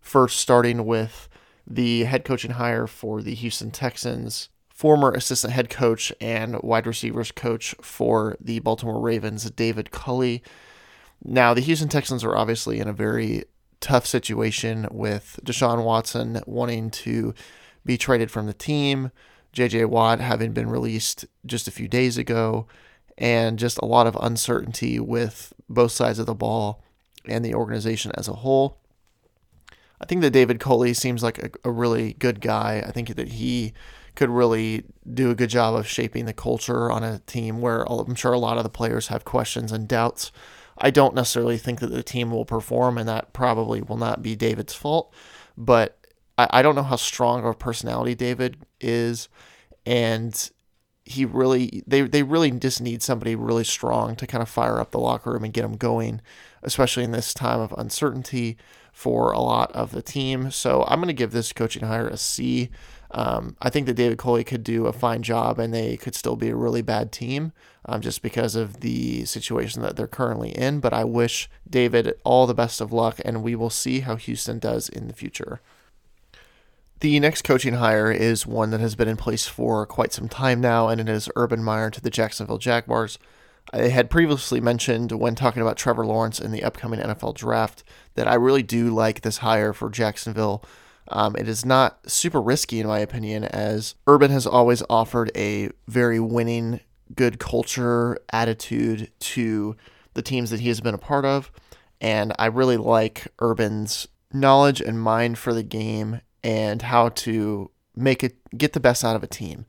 First, 0.00 0.38
starting 0.40 0.86
with 0.86 1.28
the 1.66 2.04
head 2.04 2.24
coaching 2.24 2.52
hire 2.52 2.86
for 2.86 3.20
the 3.20 3.34
Houston 3.34 3.70
Texans, 3.70 4.48
former 4.70 5.12
assistant 5.12 5.52
head 5.52 5.68
coach 5.68 6.12
and 6.22 6.58
wide 6.62 6.86
receivers 6.86 7.32
coach 7.32 7.74
for 7.82 8.36
the 8.40 8.60
Baltimore 8.60 9.00
Ravens, 9.00 9.50
David 9.50 9.90
Culley. 9.90 10.42
Now, 11.24 11.54
the 11.54 11.60
Houston 11.60 11.88
Texans 11.88 12.24
are 12.24 12.36
obviously 12.36 12.78
in 12.78 12.88
a 12.88 12.92
very 12.92 13.44
tough 13.80 14.06
situation 14.06 14.88
with 14.90 15.38
Deshaun 15.44 15.84
Watson 15.84 16.40
wanting 16.46 16.90
to 16.90 17.34
be 17.84 17.96
traded 17.96 18.30
from 18.30 18.46
the 18.46 18.52
team, 18.52 19.10
JJ 19.52 19.86
Watt 19.86 20.20
having 20.20 20.52
been 20.52 20.68
released 20.68 21.24
just 21.44 21.68
a 21.68 21.72
few 21.72 21.88
days 21.88 22.18
ago, 22.18 22.66
and 23.16 23.58
just 23.58 23.78
a 23.78 23.86
lot 23.86 24.06
of 24.06 24.16
uncertainty 24.20 24.98
with 25.00 25.52
both 25.68 25.92
sides 25.92 26.18
of 26.18 26.26
the 26.26 26.34
ball 26.34 26.82
and 27.24 27.44
the 27.44 27.54
organization 27.54 28.12
as 28.14 28.28
a 28.28 28.34
whole. 28.34 28.78
I 30.00 30.04
think 30.04 30.20
that 30.20 30.32
David 30.32 30.60
Culley 30.60 30.92
seems 30.92 31.22
like 31.22 31.38
a, 31.38 31.50
a 31.68 31.70
really 31.70 32.12
good 32.14 32.40
guy. 32.40 32.82
I 32.86 32.90
think 32.90 33.14
that 33.14 33.28
he 33.28 33.72
could 34.14 34.30
really 34.30 34.84
do 35.12 35.30
a 35.30 35.34
good 35.34 35.50
job 35.50 35.74
of 35.74 35.86
shaping 35.86 36.26
the 36.26 36.32
culture 36.32 36.90
on 36.90 37.02
a 37.02 37.20
team 37.20 37.60
where 37.60 37.82
I'm 37.90 38.14
sure 38.14 38.32
a 38.32 38.38
lot 38.38 38.58
of 38.58 38.62
the 38.62 38.70
players 38.70 39.08
have 39.08 39.24
questions 39.24 39.72
and 39.72 39.88
doubts 39.88 40.32
I 40.78 40.90
don't 40.90 41.14
necessarily 41.14 41.58
think 41.58 41.80
that 41.80 41.90
the 41.90 42.02
team 42.02 42.30
will 42.30 42.44
perform, 42.44 42.98
and 42.98 43.08
that 43.08 43.32
probably 43.32 43.80
will 43.80 43.96
not 43.96 44.22
be 44.22 44.36
David's 44.36 44.74
fault. 44.74 45.12
But 45.56 45.98
I, 46.36 46.48
I 46.50 46.62
don't 46.62 46.74
know 46.74 46.82
how 46.82 46.96
strong 46.96 47.40
of 47.40 47.46
a 47.46 47.54
personality 47.54 48.14
David 48.14 48.58
is, 48.80 49.28
and 49.84 50.50
he 51.04 51.24
really 51.24 51.84
they 51.86 52.02
they 52.02 52.22
really 52.22 52.50
just 52.50 52.80
need 52.80 53.02
somebody 53.02 53.36
really 53.36 53.64
strong 53.64 54.16
to 54.16 54.26
kind 54.26 54.42
of 54.42 54.48
fire 54.48 54.80
up 54.80 54.90
the 54.90 54.98
locker 54.98 55.32
room 55.32 55.44
and 55.44 55.52
get 55.52 55.62
them 55.62 55.76
going, 55.76 56.20
especially 56.62 57.04
in 57.04 57.12
this 57.12 57.32
time 57.32 57.60
of 57.60 57.72
uncertainty 57.78 58.56
for 58.92 59.30
a 59.32 59.38
lot 59.40 59.70
of 59.72 59.92
the 59.92 60.02
team. 60.02 60.50
So 60.50 60.84
I'm 60.88 60.98
going 60.98 61.08
to 61.08 61.12
give 61.12 61.30
this 61.30 61.52
coaching 61.52 61.84
hire 61.84 62.08
a 62.08 62.16
C. 62.16 62.70
Um, 63.10 63.56
I 63.60 63.70
think 63.70 63.86
that 63.86 63.94
David 63.94 64.18
Culley 64.18 64.44
could 64.44 64.64
do 64.64 64.86
a 64.86 64.92
fine 64.92 65.22
job, 65.22 65.58
and 65.58 65.72
they 65.72 65.96
could 65.96 66.14
still 66.14 66.36
be 66.36 66.48
a 66.48 66.56
really 66.56 66.82
bad 66.82 67.12
team 67.12 67.52
um, 67.84 68.00
just 68.00 68.22
because 68.22 68.54
of 68.54 68.80
the 68.80 69.24
situation 69.24 69.82
that 69.82 69.96
they're 69.96 70.06
currently 70.06 70.50
in. 70.50 70.80
But 70.80 70.92
I 70.92 71.04
wish 71.04 71.48
David 71.68 72.14
all 72.24 72.46
the 72.46 72.54
best 72.54 72.80
of 72.80 72.92
luck, 72.92 73.20
and 73.24 73.42
we 73.42 73.54
will 73.54 73.70
see 73.70 74.00
how 74.00 74.16
Houston 74.16 74.58
does 74.58 74.88
in 74.88 75.06
the 75.06 75.14
future. 75.14 75.60
The 77.00 77.20
next 77.20 77.42
coaching 77.42 77.74
hire 77.74 78.10
is 78.10 78.46
one 78.46 78.70
that 78.70 78.80
has 78.80 78.94
been 78.94 79.08
in 79.08 79.18
place 79.18 79.46
for 79.46 79.84
quite 79.84 80.12
some 80.12 80.28
time 80.28 80.60
now, 80.60 80.88
and 80.88 81.00
it 81.00 81.08
is 81.08 81.28
Urban 81.36 81.62
Meyer 81.62 81.90
to 81.90 82.00
the 82.00 82.10
Jacksonville 82.10 82.58
Jaguars. 82.58 83.18
I 83.72 83.88
had 83.88 84.10
previously 84.10 84.60
mentioned 84.60 85.12
when 85.12 85.34
talking 85.34 85.60
about 85.60 85.76
Trevor 85.76 86.06
Lawrence 86.06 86.40
in 86.40 86.52
the 86.52 86.62
upcoming 86.62 87.00
NFL 87.00 87.34
draft 87.34 87.84
that 88.14 88.28
I 88.28 88.34
really 88.34 88.62
do 88.62 88.90
like 88.90 89.20
this 89.20 89.38
hire 89.38 89.72
for 89.72 89.90
Jacksonville. 89.90 90.62
Um, 91.08 91.36
it 91.36 91.48
is 91.48 91.64
not 91.64 92.10
super 92.10 92.40
risky, 92.40 92.80
in 92.80 92.86
my 92.86 92.98
opinion, 92.98 93.44
as 93.44 93.94
Urban 94.06 94.30
has 94.30 94.46
always 94.46 94.82
offered 94.90 95.30
a 95.36 95.70
very 95.86 96.18
winning, 96.18 96.80
good 97.14 97.38
culture 97.38 98.18
attitude 98.32 99.10
to 99.20 99.76
the 100.14 100.22
teams 100.22 100.50
that 100.50 100.60
he 100.60 100.68
has 100.68 100.80
been 100.80 100.94
a 100.94 100.98
part 100.98 101.24
of. 101.24 101.50
And 102.00 102.32
I 102.38 102.46
really 102.46 102.76
like 102.76 103.28
Urban's 103.40 104.08
knowledge 104.32 104.80
and 104.80 105.00
mind 105.00 105.38
for 105.38 105.54
the 105.54 105.62
game 105.62 106.20
and 106.42 106.82
how 106.82 107.10
to 107.10 107.70
make 107.94 108.22
it 108.22 108.36
get 108.56 108.72
the 108.72 108.80
best 108.80 109.04
out 109.04 109.16
of 109.16 109.22
a 109.22 109.28
team. 109.28 109.64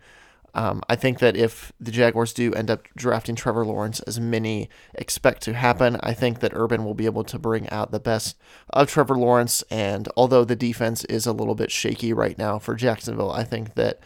Um, 0.58 0.82
I 0.90 0.96
think 0.96 1.20
that 1.20 1.38
if 1.38 1.72
the 1.80 1.92
Jaguars 1.92 2.34
do 2.34 2.52
end 2.52 2.72
up 2.72 2.88
drafting 2.96 3.36
Trevor 3.36 3.64
Lawrence, 3.64 4.00
as 4.02 4.20
many 4.20 4.70
expect 4.96 5.44
to 5.44 5.54
happen, 5.54 5.98
I 6.02 6.14
think 6.14 6.40
that 6.40 6.52
Urban 6.56 6.84
will 6.84 6.96
be 6.96 7.06
able 7.06 7.24
to 7.26 7.38
bring 7.38 7.70
out 7.70 7.92
the 7.92 8.00
best 8.00 8.36
of 8.72 8.90
Trevor 8.90 9.16
Lawrence. 9.16 9.64
And 9.70 10.10
although 10.18 10.44
the 10.44 10.56
defense 10.56 11.06
is 11.06 11.28
a 11.28 11.32
little 11.32 11.54
bit 11.54 11.70
shaky 11.70 12.12
right 12.12 12.40
now 12.40 12.58
for 12.58 12.74
Jacksonville, 12.74 13.32
I 13.32 13.44
think 13.44 13.76
that 13.76 14.00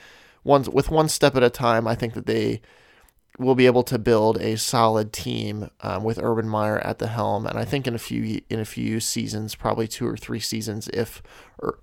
with 0.44 0.92
one 0.92 1.08
step 1.08 1.38
at 1.38 1.44
a 1.44 1.50
time, 1.50 1.88
I 1.88 1.96
think 1.96 2.16
that 2.16 2.26
they 2.26 2.62
will 3.40 3.56
be 3.56 3.66
able 3.66 3.84
to 3.84 3.98
build 3.98 4.38
a 4.38 4.58
solid 4.58 5.14
team 5.14 5.70
um, 5.82 6.04
with 6.04 6.20
Urban 6.22 6.48
Meyer 6.48 6.80
at 6.80 7.00
the 7.00 7.08
helm, 7.08 7.46
and 7.46 7.58
I 7.58 7.66
think 7.66 7.88
in 7.88 7.96
a 7.96 8.00
few 8.00 8.42
in 8.50 8.60
a 8.60 8.66
few 8.66 9.00
seasons, 9.00 9.56
probably 9.56 9.88
two 9.88 10.08
or 10.08 10.18
three 10.18 10.40
seasons, 10.40 10.90
if 10.94 11.24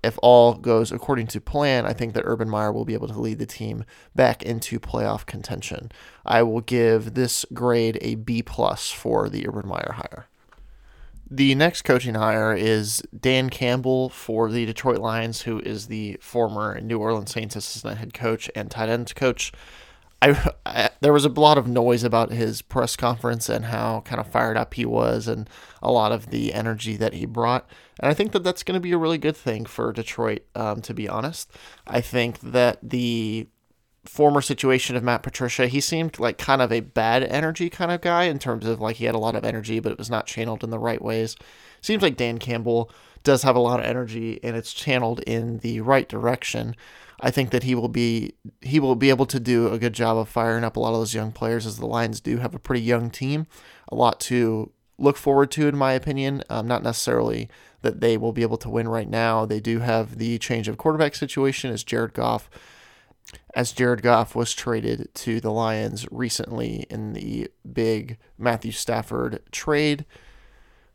if 0.03 0.17
all 0.21 0.53
goes 0.53 0.91
according 0.91 1.27
to 1.27 1.41
plan, 1.41 1.85
I 1.85 1.93
think 1.93 2.13
that 2.13 2.23
Urban 2.25 2.49
Meyer 2.49 2.71
will 2.71 2.85
be 2.85 2.93
able 2.93 3.07
to 3.07 3.19
lead 3.19 3.39
the 3.39 3.45
team 3.45 3.83
back 4.15 4.43
into 4.43 4.79
playoff 4.79 5.25
contention. 5.25 5.91
I 6.25 6.43
will 6.43 6.61
give 6.61 7.13
this 7.13 7.45
grade 7.53 7.97
a 8.01 8.15
B 8.15 8.41
plus 8.43 8.91
for 8.91 9.29
the 9.29 9.47
Urban 9.47 9.67
Meyer 9.67 9.93
hire. 9.95 10.27
The 11.31 11.53
next 11.53 11.83
coaching 11.83 12.15
hire 12.15 12.55
is 12.55 13.03
Dan 13.17 13.51
Campbell 13.51 14.09
for 14.09 14.49
the 14.49 14.65
Detroit 14.65 14.97
Lions, 14.97 15.41
who 15.43 15.59
is 15.59 15.85
the 15.85 16.17
former 16.21 16.81
New 16.81 16.99
Orleans 16.99 17.31
Saints 17.31 17.55
assistant 17.55 17.99
head 17.99 18.13
coach 18.15 18.49
and 18.55 18.71
tight 18.71 18.89
end 18.89 19.13
coach. 19.13 19.51
I, 20.21 20.51
I, 20.65 20.89
there 20.99 21.13
was 21.13 21.25
a 21.25 21.29
lot 21.29 21.57
of 21.57 21.67
noise 21.67 22.03
about 22.03 22.31
his 22.31 22.61
press 22.61 22.95
conference 22.95 23.47
and 23.47 23.65
how 23.65 24.01
kind 24.01 24.19
of 24.19 24.27
fired 24.27 24.57
up 24.57 24.73
he 24.73 24.85
was 24.85 25.27
and 25.27 25.49
a 25.81 25.91
lot 25.91 26.11
of 26.11 26.29
the 26.29 26.53
energy 26.53 26.97
that 26.97 27.13
he 27.13 27.25
brought. 27.25 27.69
And 27.99 28.09
i 28.09 28.13
think 28.13 28.31
that 28.33 28.43
that's 28.43 28.63
going 28.63 28.75
to 28.75 28.81
be 28.81 28.91
a 28.91 28.97
really 28.97 29.17
good 29.17 29.37
thing 29.37 29.65
for 29.65 29.91
detroit 29.93 30.43
um, 30.55 30.81
to 30.81 30.93
be 30.93 31.07
honest. 31.07 31.51
I 31.87 32.01
think 32.01 32.39
that 32.41 32.79
the 32.83 33.47
former 34.05 34.41
situation 34.41 34.95
of 34.95 35.03
matt 35.03 35.21
patricia 35.21 35.67
he 35.67 35.81
seemed 35.81 36.17
like 36.19 36.37
kind 36.37 36.61
of 36.61 36.71
a 36.71 36.79
bad 36.79 37.21
energy 37.21 37.69
kind 37.69 37.91
of 37.91 37.99
guy 37.99 38.23
in 38.23 38.39
terms 38.39 38.65
of 38.65 38.79
like 38.79 38.95
he 38.95 39.05
had 39.05 39.13
a 39.13 39.19
lot 39.19 39.35
of 39.35 39.43
energy 39.43 39.79
but 39.79 39.91
it 39.91 39.97
was 39.97 40.09
not 40.09 40.25
channeled 40.25 40.63
in 40.63 40.69
the 40.69 40.79
right 40.79 41.01
ways. 41.01 41.35
Seems 41.81 42.03
like 42.03 42.17
dan 42.17 42.39
campbell 42.39 42.91
does 43.23 43.43
have 43.43 43.55
a 43.55 43.59
lot 43.59 43.79
of 43.79 43.85
energy 43.85 44.39
and 44.43 44.55
it's 44.55 44.73
channeled 44.73 45.19
in 45.21 45.59
the 45.59 45.81
right 45.81 46.07
direction 46.07 46.75
I 47.21 47.31
think 47.31 47.49
that 47.51 47.63
he 47.63 47.75
will 47.75 47.89
be 47.89 48.33
he 48.61 48.79
will 48.79 48.95
be 48.95 49.09
able 49.09 49.25
to 49.27 49.39
do 49.39 49.67
a 49.67 49.77
good 49.77 49.93
job 49.93 50.17
of 50.17 50.29
firing 50.29 50.63
up 50.63 50.75
a 50.75 50.79
lot 50.79 50.93
of 50.93 50.99
those 50.99 51.13
young 51.13 51.31
players, 51.31 51.65
as 51.65 51.77
the 51.77 51.85
Lions 51.85 52.21
do 52.21 52.37
have 52.37 52.55
a 52.55 52.59
pretty 52.59 52.81
young 52.81 53.09
team, 53.09 53.47
a 53.89 53.95
lot 53.95 54.19
to 54.21 54.71
look 54.97 55.17
forward 55.17 55.51
to, 55.51 55.67
in 55.67 55.77
my 55.77 55.93
opinion. 55.93 56.43
Um, 56.49 56.67
not 56.67 56.83
necessarily 56.83 57.49
that 57.81 58.01
they 58.01 58.17
will 58.17 58.33
be 58.33 58.41
able 58.41 58.57
to 58.57 58.69
win 58.69 58.87
right 58.87 59.09
now. 59.09 59.45
They 59.45 59.59
do 59.59 59.79
have 59.79 60.17
the 60.17 60.37
change 60.37 60.67
of 60.67 60.77
quarterback 60.77 61.15
situation 61.15 61.71
as 61.71 61.83
Jared 61.83 62.13
Goff, 62.13 62.49
as 63.55 63.71
Jared 63.71 64.01
Goff 64.01 64.35
was 64.35 64.53
traded 64.53 65.09
to 65.15 65.39
the 65.39 65.51
Lions 65.51 66.05
recently 66.11 66.85
in 66.89 67.13
the 67.13 67.49
big 67.71 68.17
Matthew 68.37 68.71
Stafford 68.71 69.41
trade. 69.51 70.05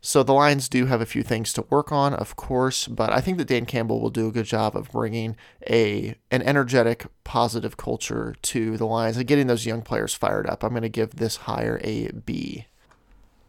So 0.05 0.21
the 0.21 0.33
Lions 0.33 0.69
do 0.69 0.85
have 0.85 1.01
a 1.01 1.05
few 1.07 1.23
things 1.23 1.51
to 1.53 1.63
work 1.63 1.91
on, 1.91 2.13
of 2.13 2.35
course, 2.35 2.87
but 2.87 3.11
I 3.11 3.21
think 3.21 3.39
that 3.39 3.47
Dan 3.47 3.65
Campbell 3.65 3.99
will 3.99 4.11
do 4.11 4.27
a 4.27 4.31
good 4.31 4.45
job 4.45 4.75
of 4.77 4.91
bringing 4.91 5.35
a 5.67 6.13
an 6.29 6.43
energetic, 6.43 7.07
positive 7.23 7.75
culture 7.75 8.35
to 8.43 8.77
the 8.77 8.85
Lions 8.85 9.17
and 9.17 9.25
getting 9.25 9.47
those 9.47 9.65
young 9.65 9.81
players 9.81 10.13
fired 10.13 10.47
up. 10.47 10.63
I'm 10.63 10.69
going 10.69 10.83
to 10.83 10.89
give 10.89 11.15
this 11.15 11.37
hire 11.37 11.81
a 11.83 12.11
B. 12.11 12.67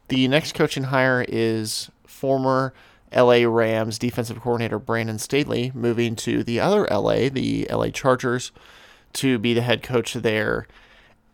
The 0.08 0.28
next 0.28 0.54
coaching 0.54 0.84
hire 0.84 1.26
is 1.28 1.90
former 2.06 2.72
LA 3.14 3.44
Rams 3.46 3.98
defensive 3.98 4.40
coordinator 4.40 4.78
Brandon 4.78 5.18
Staley 5.18 5.72
moving 5.74 6.16
to 6.16 6.42
the 6.42 6.58
other 6.58 6.88
LA, 6.90 7.28
the 7.28 7.66
LA 7.70 7.88
Chargers, 7.88 8.50
to 9.12 9.38
be 9.38 9.52
the 9.52 9.60
head 9.60 9.82
coach 9.82 10.14
there. 10.14 10.66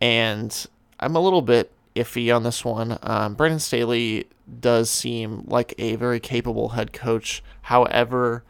And 0.01 0.67
I'm 0.99 1.15
a 1.15 1.21
little 1.21 1.43
bit 1.43 1.71
iffy 1.95 2.35
on 2.35 2.43
this 2.43 2.65
one. 2.65 2.99
Um, 3.03 3.35
Brandon 3.35 3.61
Staley 3.61 4.27
does 4.61 4.91
seem 4.91 5.45
like 5.47 5.75
a 5.79 5.97
very 5.97 6.21
capable 6.21 6.71
head 6.71 6.93
coach. 6.93 7.43
However, 7.63 8.45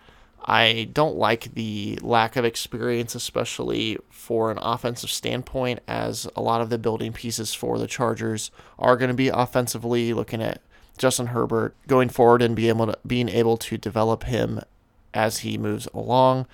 I 0.44 0.88
don't 0.92 1.16
like 1.16 1.54
the 1.54 1.98
lack 2.02 2.36
of 2.36 2.44
experience, 2.44 3.14
especially 3.14 3.98
for 4.10 4.50
an 4.50 4.58
offensive 4.60 5.10
standpoint, 5.10 5.80
as 5.86 6.26
a 6.34 6.42
lot 6.42 6.60
of 6.60 6.70
the 6.70 6.78
building 6.78 7.12
pieces 7.12 7.54
for 7.54 7.78
the 7.78 7.86
Chargers 7.86 8.50
are 8.78 8.96
going 8.96 9.10
to 9.10 9.14
be 9.14 9.28
offensively. 9.28 10.12
Looking 10.12 10.42
at 10.42 10.60
Justin 10.98 11.28
Herbert 11.28 11.76
going 11.86 12.08
forward 12.08 12.42
and 12.42 12.56
being 12.56 12.70
able 12.70 12.86
to 12.86 12.98
being 13.06 13.28
able 13.28 13.56
to 13.58 13.78
develop 13.78 14.24
him 14.24 14.60
as 15.14 15.38
he 15.38 15.56
moves 15.58 15.86
along. 15.94 16.46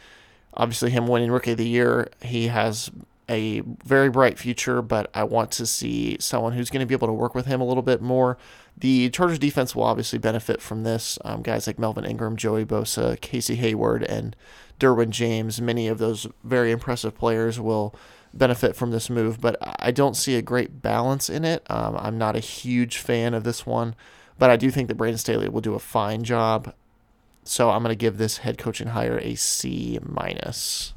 Obviously, 0.54 0.90
him 0.90 1.06
winning 1.06 1.30
Rookie 1.30 1.52
of 1.52 1.58
the 1.58 1.68
Year, 1.68 2.08
he 2.22 2.48
has 2.48 2.90
a 3.28 3.60
very 3.84 4.08
bright 4.10 4.38
future, 4.38 4.82
but 4.82 5.10
I 5.14 5.24
want 5.24 5.50
to 5.52 5.66
see 5.66 6.16
someone 6.20 6.52
who's 6.52 6.70
going 6.70 6.80
to 6.80 6.86
be 6.86 6.94
able 6.94 7.08
to 7.08 7.12
work 7.12 7.34
with 7.34 7.46
him 7.46 7.60
a 7.60 7.64
little 7.64 7.82
bit 7.82 8.00
more. 8.00 8.38
The 8.76 9.10
Chargers 9.10 9.38
defense 9.38 9.74
will 9.74 9.84
obviously 9.84 10.18
benefit 10.18 10.62
from 10.62 10.84
this. 10.84 11.18
Um, 11.24 11.42
guys 11.42 11.66
like 11.66 11.78
Melvin 11.78 12.04
Ingram, 12.04 12.36
Joey 12.36 12.64
Bosa, 12.64 13.20
Casey 13.20 13.56
Hayward, 13.56 14.02
and 14.04 14.36
Derwin 14.80 15.10
James, 15.10 15.60
many 15.60 15.88
of 15.88 15.98
those 15.98 16.26
very 16.44 16.70
impressive 16.70 17.16
players 17.16 17.58
will 17.60 17.94
benefit 18.32 18.76
from 18.76 18.90
this 18.90 19.10
move, 19.10 19.40
but 19.40 19.56
I 19.80 19.90
don't 19.90 20.16
see 20.16 20.36
a 20.36 20.42
great 20.42 20.82
balance 20.82 21.28
in 21.28 21.44
it. 21.44 21.64
Um, 21.70 21.96
I'm 21.98 22.18
not 22.18 22.36
a 22.36 22.40
huge 22.40 22.98
fan 22.98 23.34
of 23.34 23.44
this 23.44 23.66
one, 23.66 23.94
but 24.38 24.50
I 24.50 24.56
do 24.56 24.70
think 24.70 24.88
that 24.88 24.96
Brandon 24.96 25.18
Staley 25.18 25.48
will 25.48 25.60
do 25.60 25.74
a 25.74 25.80
fine 25.80 26.22
job. 26.22 26.72
So 27.44 27.70
I'm 27.70 27.82
going 27.82 27.92
to 27.92 27.96
give 27.96 28.18
this 28.18 28.38
head 28.38 28.58
coaching 28.58 28.88
hire 28.88 29.18
a 29.18 29.34
C 29.34 29.98
minus. 30.02 30.92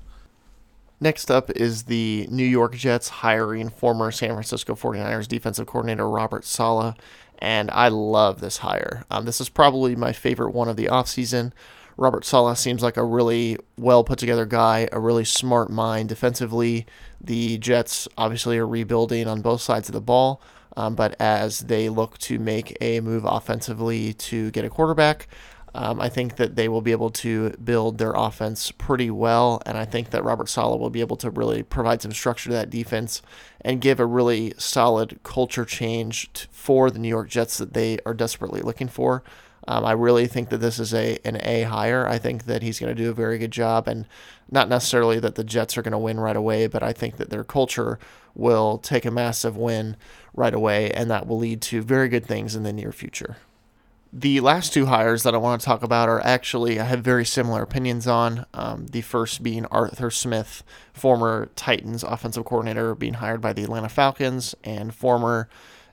Next 1.04 1.32
up 1.32 1.50
is 1.50 1.84
the 1.86 2.28
New 2.30 2.46
York 2.46 2.76
Jets 2.76 3.10
hiring 3.10 3.70
former 3.70 4.12
San 4.12 4.30
Francisco 4.30 4.76
49ers 4.76 5.28
defensive 5.28 5.66
coordinator 5.66 6.08
Robert 6.08 6.46
Saleh, 6.46 6.94
and 7.40 7.72
I 7.72 7.88
love 7.88 8.40
this 8.40 8.58
hire. 8.58 9.04
Um, 9.10 9.26
this 9.26 9.42
is 9.42 9.50
probably 9.50 9.96
my 9.96 10.14
favorite 10.14 10.54
one 10.54 10.70
of 10.70 10.78
the 10.78 10.86
offseason. 10.86 11.54
Robert 11.98 12.24
Saleh 12.24 12.56
seems 12.56 12.84
like 12.84 12.98
a 12.98 13.04
really 13.04 13.58
well 13.80 14.04
put 14.04 14.20
together 14.20 14.46
guy, 14.46 14.88
a 14.92 15.00
really 15.00 15.26
smart 15.26 15.72
mind 15.72 16.08
defensively. 16.08 16.86
The 17.20 17.58
Jets 17.58 18.08
obviously 18.16 18.60
are 18.60 18.68
rebuilding 18.68 19.28
on 19.28 19.42
both 19.42 19.62
sides 19.62 19.90
of 19.90 19.94
the 19.94 20.02
ball, 20.02 20.40
um, 20.78 20.94
but 20.94 21.16
as 21.20 21.62
they 21.62 21.90
look 21.90 22.20
to 22.20 22.38
make 22.38 22.78
a 22.80 23.00
move 23.00 23.26
offensively 23.26 24.14
to 24.14 24.52
get 24.52 24.66
a 24.66 24.70
quarterback, 24.70 25.28
um, 25.74 26.02
I 26.02 26.10
think 26.10 26.36
that 26.36 26.56
they 26.56 26.68
will 26.68 26.82
be 26.82 26.92
able 26.92 27.12
to 27.12 27.52
build 27.52 27.98
their 27.98 28.12
offense 28.12 28.72
pretty 28.72 29.10
well, 29.10 29.62
and 29.66 29.78
I 29.78 29.86
think 29.86 30.10
that 30.10 30.24
Robert 30.24 30.50
Saleh 30.50 30.80
will 30.80 30.90
be 30.90 31.00
able 31.00 31.16
to 31.18 31.30
really 31.30 31.64
provide 31.64 32.02
some 32.02 32.12
structure 32.12 32.50
to 32.50 32.56
that 32.56 32.70
defense 32.70 33.22
and 33.62 33.80
give 33.80 34.00
a 34.00 34.06
really 34.06 34.54
solid 34.58 35.20
culture 35.24 35.64
change 35.64 36.32
t- 36.34 36.48
for 36.52 36.92
the 36.92 37.00
New 37.00 37.08
York 37.08 37.30
Jets 37.30 37.58
that 37.58 37.74
they 37.74 38.00
are 38.06 38.14
desperately 38.14 38.62
looking 38.62 38.90
for. 38.90 39.24
Um, 39.68 39.86
I 39.86 39.92
really 39.92 40.28
think 40.28 40.50
that 40.50 40.58
this 40.58 40.80
is 40.80 40.94
a 40.94 41.20
an 41.24 41.38
A 41.44 41.64
hire. 41.64 42.08
I 42.08 42.18
think 42.18 42.46
that 42.46 42.64
he's 42.64 42.80
going 42.80 42.94
to 42.94 43.04
do 43.04 43.10
a 43.10 43.14
very 43.14 43.38
good 43.38 43.52
job, 43.52 43.88
and 43.88 44.08
not 44.50 44.68
necessarily 44.68 45.20
that 45.20 45.36
the 45.36 45.44
Jets 45.44 45.78
are 45.78 45.82
going 45.82 45.92
to 45.94 45.98
win 45.98 46.20
right 46.20 46.36
away, 46.36 46.68
but 46.68 46.84
I 46.84 46.92
think 46.92 47.18
that 47.18 47.30
their 47.30 47.44
culture 47.44 47.98
will 48.36 48.78
take 48.78 49.06
a 49.06 49.12
massive 49.12 49.56
win 49.56 49.96
right 50.34 50.54
away, 50.54 50.92
and 50.92 51.10
that 51.12 51.28
will 51.28 51.38
lead 51.38 51.62
to 51.62 51.82
very 51.82 52.10
good 52.10 52.26
things 52.26 52.56
in 52.56 52.64
the 52.64 52.74
near 52.74 52.92
future. 52.92 53.38
The 54.14 54.42
last 54.42 54.74
two 54.74 54.88
hires 54.88 55.24
that 55.24 55.34
I 55.34 55.38
want 55.38 55.62
to 55.62 55.66
talk 55.66 55.84
about 55.84 56.10
are 56.10 56.20
actually 56.26 56.82
I 56.82 56.84
have 56.84 57.02
very 57.02 57.24
similar 57.24 57.62
opinions 57.62 58.08
on. 58.08 58.46
Um, 58.54 58.88
the 58.88 59.00
first 59.00 59.42
being 59.42 59.66
Arthur 59.68 60.12
Smith, 60.12 60.64
former 60.92 61.50
Titans 61.56 62.04
offensive 62.04 62.44
coordinator, 62.44 62.94
being 62.94 63.16
hired 63.16 63.40
by 63.40 63.54
the 63.54 63.64
Atlanta 63.64 63.88
Falcons, 63.88 64.54
and 64.66 64.94
former 64.94 65.48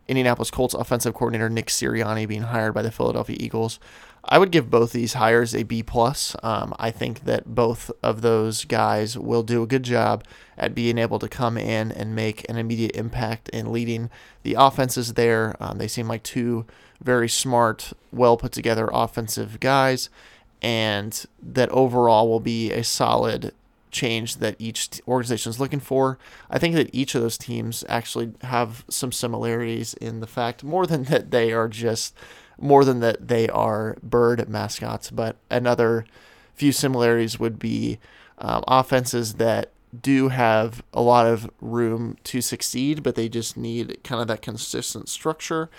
Indianapolis 0.09 0.51
Colts 0.51 0.75
offensive 0.75 1.15
coordinator 1.15 1.49
Nick 1.49 1.67
Sirianni 1.67 2.27
being 2.27 2.43
hired 2.43 2.75
by 2.75 2.83
the 2.83 2.91
Philadelphia 2.91 3.37
Eagles. 3.39 3.79
I 4.25 4.39
would 4.39 4.51
give 4.51 4.69
both 4.69 4.93
these 4.93 5.15
hires 5.15 5.55
a 5.55 5.63
B 5.63 5.85
plus. 5.85 6.35
Um, 6.43 6.75
I 6.77 6.91
think 6.91 7.25
that 7.25 7.55
both 7.55 7.91
of 8.03 8.23
those 8.23 8.65
guys 8.65 9.17
will 9.17 9.45
do 9.45 9.63
a 9.63 9.67
good 9.67 9.85
job 9.85 10.25
at 10.57 10.75
being 10.75 10.99
able 10.99 11.21
to 11.21 11.29
come 11.29 11.57
in 11.57 11.93
and 11.93 12.17
make 12.17 12.45
an 12.49 12.57
immediate 12.57 12.97
impact 12.97 13.49
in 13.51 13.73
leading 13.73 14.11
the 14.43 14.55
offenses 14.59 15.15
there. 15.15 15.57
Um, 15.61 15.79
they 15.79 15.89
seem 15.89 16.09
like 16.09 16.25
two 16.25 16.67
very 17.03 17.29
smart, 17.29 17.93
well 18.13 18.37
put 18.37 18.53
together 18.53 18.89
offensive 18.93 19.61
guys, 19.61 20.11
and 20.63 21.25
that 21.43 21.69
overall 21.71 22.29
will 22.29 22.41
be 22.41 22.73
a 22.73 22.83
solid 22.83 23.53
change 23.91 24.37
that 24.37 24.57
each 24.59 25.01
organization 25.09 25.51
is 25.51 25.61
looking 25.61 25.81
for. 25.81 26.19
I 26.51 26.59
think 26.59 26.75
that 26.75 26.95
each 26.95 27.15
of 27.15 27.23
those 27.23 27.39
teams 27.39 27.85
actually 27.89 28.33
have 28.43 28.85
some 28.89 29.13
similarities 29.13 29.95
in 29.95 30.21
the 30.21 30.27
fact 30.27 30.63
more 30.63 30.87
than 30.87 31.05
that 31.05 31.31
they 31.31 31.53
are 31.53 31.69
just 31.69 32.15
more 32.61 32.85
than 32.85 33.01
that 33.01 33.29
they 33.29 33.49
are 33.49 33.97
bird 34.03 34.49
mascots, 34.49 35.11
but 35.11 35.37
another 35.49 36.05
few 36.55 36.73
similarities 36.73 37.39
would 37.39 37.59
be 37.59 37.99
um, 38.39 38.65
offenses 38.67 39.35
that 39.35 39.71
do 40.01 40.29
have 40.29 40.83
a 40.93 41.03
lot 41.03 41.27
of 41.27 41.51
room 41.61 42.17
to 42.25 42.41
succeed, 42.41 43.03
but 43.03 43.15
they 43.15 43.29
just 43.29 43.57
need 43.57 44.03
kind 44.05 44.21
of 44.21 44.29
that 44.29 44.43
consistent 44.43 45.09
structure 45.09 45.71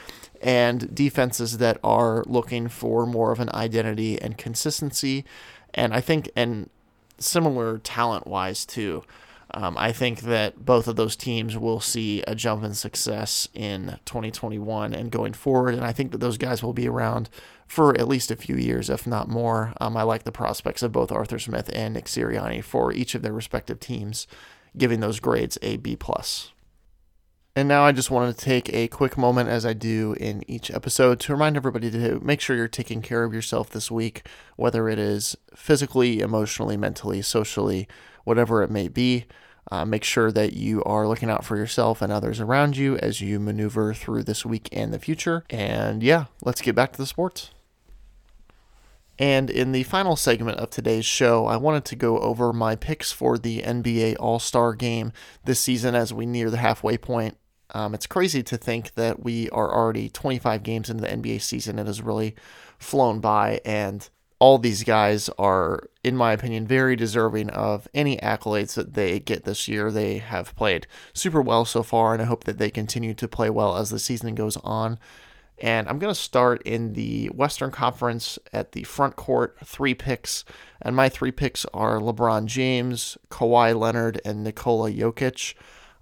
and 0.42 0.94
defenses 0.94 1.58
that 1.58 1.78
are 1.84 2.24
looking 2.26 2.68
for 2.68 3.06
more 3.06 3.32
of 3.32 3.40
an 3.40 3.50
identity 3.54 4.20
and 4.22 4.38
consistency. 4.38 5.26
And 5.74 5.94
I 5.94 6.02
think, 6.02 6.30
and 6.36 6.70
similar 7.18 7.78
talent 7.80 8.28
wise 8.28 8.66
too. 8.66 9.04
Um, 9.54 9.78
I 9.78 9.92
think 9.92 10.22
that 10.22 10.64
both 10.64 10.88
of 10.88 10.96
those 10.96 11.16
teams 11.16 11.58
will 11.58 11.80
see 11.80 12.22
a 12.28 12.36
jump 12.36 12.64
in 12.64 12.74
success 12.74 13.48
in 13.54 14.00
2021 14.06 14.94
and 14.94 15.12
going 15.12 15.34
forward. 15.34 15.74
And 15.74 15.84
I 15.84 15.92
think 15.92 16.12
that 16.12 16.20
those 16.20 16.38
guys 16.38 16.62
will 16.62 16.74
be 16.74 16.88
around 16.88 17.30
for 17.68 17.98
at 18.00 18.08
least 18.08 18.32
a 18.32 18.36
few 18.36 18.56
years, 18.56 18.90
if 18.90 19.08
not 19.08 19.28
more. 19.28 19.74
Um, 19.82 19.98
I 19.98 20.04
like 20.04 20.24
the 20.24 20.32
prospects 20.32 20.84
of 20.84 20.92
both 20.92 21.12
Arthur 21.12 21.40
Smith 21.40 21.70
and 21.74 21.94
Nick 21.94 22.06
Sirianni 22.06 22.64
for 22.64 22.92
each 22.92 23.16
of 23.16 23.22
their 23.22 23.34
respective 23.34 23.80
teams, 23.80 24.28
giving 24.78 25.00
those 25.00 25.20
grades 25.20 25.58
a 25.62 25.78
B 25.78 25.96
plus. 25.96 26.52
And 27.56 27.68
now 27.68 27.84
I 27.84 27.92
just 27.92 28.12
wanted 28.12 28.38
to 28.38 28.46
take 28.46 28.74
a 28.74 28.88
quick 28.88 29.18
moment, 29.18 29.50
as 29.50 29.66
I 29.66 29.74
do 29.74 30.16
in 30.20 30.50
each 30.50 30.72
episode, 30.72 31.20
to 31.22 31.34
remind 31.34 31.58
everybody 31.58 31.92
to 31.92 32.20
make 32.22 32.40
sure 32.40 32.56
you're 32.56 32.68
taking 32.68 33.02
care 33.02 33.24
of 33.24 33.34
yourself 33.34 33.72
this 33.72 33.92
week, 33.92 34.26
whether 34.56 34.88
it 34.88 34.98
is 35.00 35.36
physically, 35.56 36.22
emotionally, 36.22 36.78
mentally, 36.78 37.22
socially, 37.22 37.88
whatever 38.24 38.64
it 38.64 38.70
may 38.70 38.88
be. 38.88 39.26
Uh, 39.72 39.86
make 39.86 40.04
sure 40.04 40.32
that 40.32 40.54
you 40.54 40.84
are 40.84 41.08
looking 41.08 41.30
out 41.30 41.46
for 41.46 41.56
yourself 41.56 42.02
and 42.02 42.12
others 42.12 42.40
around 42.40 42.76
you 42.76 42.98
as 42.98 43.22
you 43.22 43.40
maneuver 43.40 43.94
through 43.94 44.24
this 44.24 44.44
week 44.44 44.68
and 44.72 44.92
the 44.92 45.00
future. 45.00 45.44
And 45.50 46.02
yeah, 46.02 46.26
let's 46.44 46.62
get 46.62 46.76
back 46.76 46.92
to 46.94 46.98
the 46.98 47.06
sports. 47.06 47.52
And 49.20 49.50
in 49.50 49.74
the 49.74 49.84
final 49.84 50.16
segment 50.16 50.60
of 50.60 50.70
today's 50.70 51.06
show, 51.06 51.46
I 51.46 51.58
wanted 51.58 51.84
to 51.86 51.96
go 51.98 52.20
over 52.20 52.54
my 52.54 52.78
picks 52.78 53.12
for 53.12 53.38
the 53.38 53.62
NBA 53.62 54.16
All 54.18 54.40
Star 54.40 54.74
game 54.74 55.12
this 55.44 55.60
season 55.60 55.94
as 55.94 56.14
we 56.14 56.26
near 56.26 56.50
the 56.50 56.58
halfway 56.58 56.98
point. 56.98 57.38
Um, 57.72 57.94
it's 57.94 58.08
crazy 58.08 58.42
to 58.44 58.58
think 58.58 58.94
that 58.96 59.22
we 59.22 59.50
are 59.50 59.72
already 59.72 60.10
25 60.10 60.64
games 60.64 60.90
into 60.90 61.02
the 61.02 61.10
NBA 61.10 61.42
season. 61.42 61.78
It 61.78 61.86
has 61.86 62.02
really 62.02 62.34
flown 62.80 63.20
by, 63.20 63.60
and 63.66 64.10
all 64.40 64.58
these 64.58 64.84
guys 64.84 65.30
are, 65.38 65.90
in 66.04 66.16
my 66.16 66.32
opinion, 66.32 66.66
very 66.66 66.96
deserving 66.96 67.50
of 67.50 67.88
any 67.94 68.18
accolades 68.18 68.74
that 68.76 68.94
they 68.94 69.20
get 69.20 69.44
this 69.44 69.68
year. 69.68 69.92
They 69.92 70.18
have 70.20 70.56
played 70.56 70.88
super 71.14 71.42
well 71.42 71.66
so 71.66 71.84
far, 71.84 72.14
and 72.14 72.22
I 72.22 72.26
hope 72.26 72.46
that 72.46 72.58
they 72.58 72.72
continue 72.72 73.14
to 73.14 73.28
play 73.28 73.50
well 73.50 73.76
as 73.76 73.90
the 73.90 74.00
season 74.00 74.36
goes 74.36 74.56
on. 74.58 74.98
And 75.62 75.90
I'm 75.90 76.00
going 76.00 76.14
to 76.14 76.20
start 76.20 76.62
in 76.64 76.94
the 76.94 77.28
Western 77.28 77.70
Conference 77.70 78.40
at 78.54 78.72
the 78.72 78.84
front 78.84 79.18
court, 79.18 79.58
three 79.64 79.94
picks. 79.94 80.46
And 80.82 80.96
my 80.96 81.10
three 81.10 81.32
picks 81.32 81.66
are 81.74 82.00
LeBron 82.00 82.46
James, 82.46 83.18
Kawhi 83.30 83.78
Leonard, 83.78 84.22
and 84.24 84.44
Nikola 84.44 84.90
Jokic. 84.90 85.56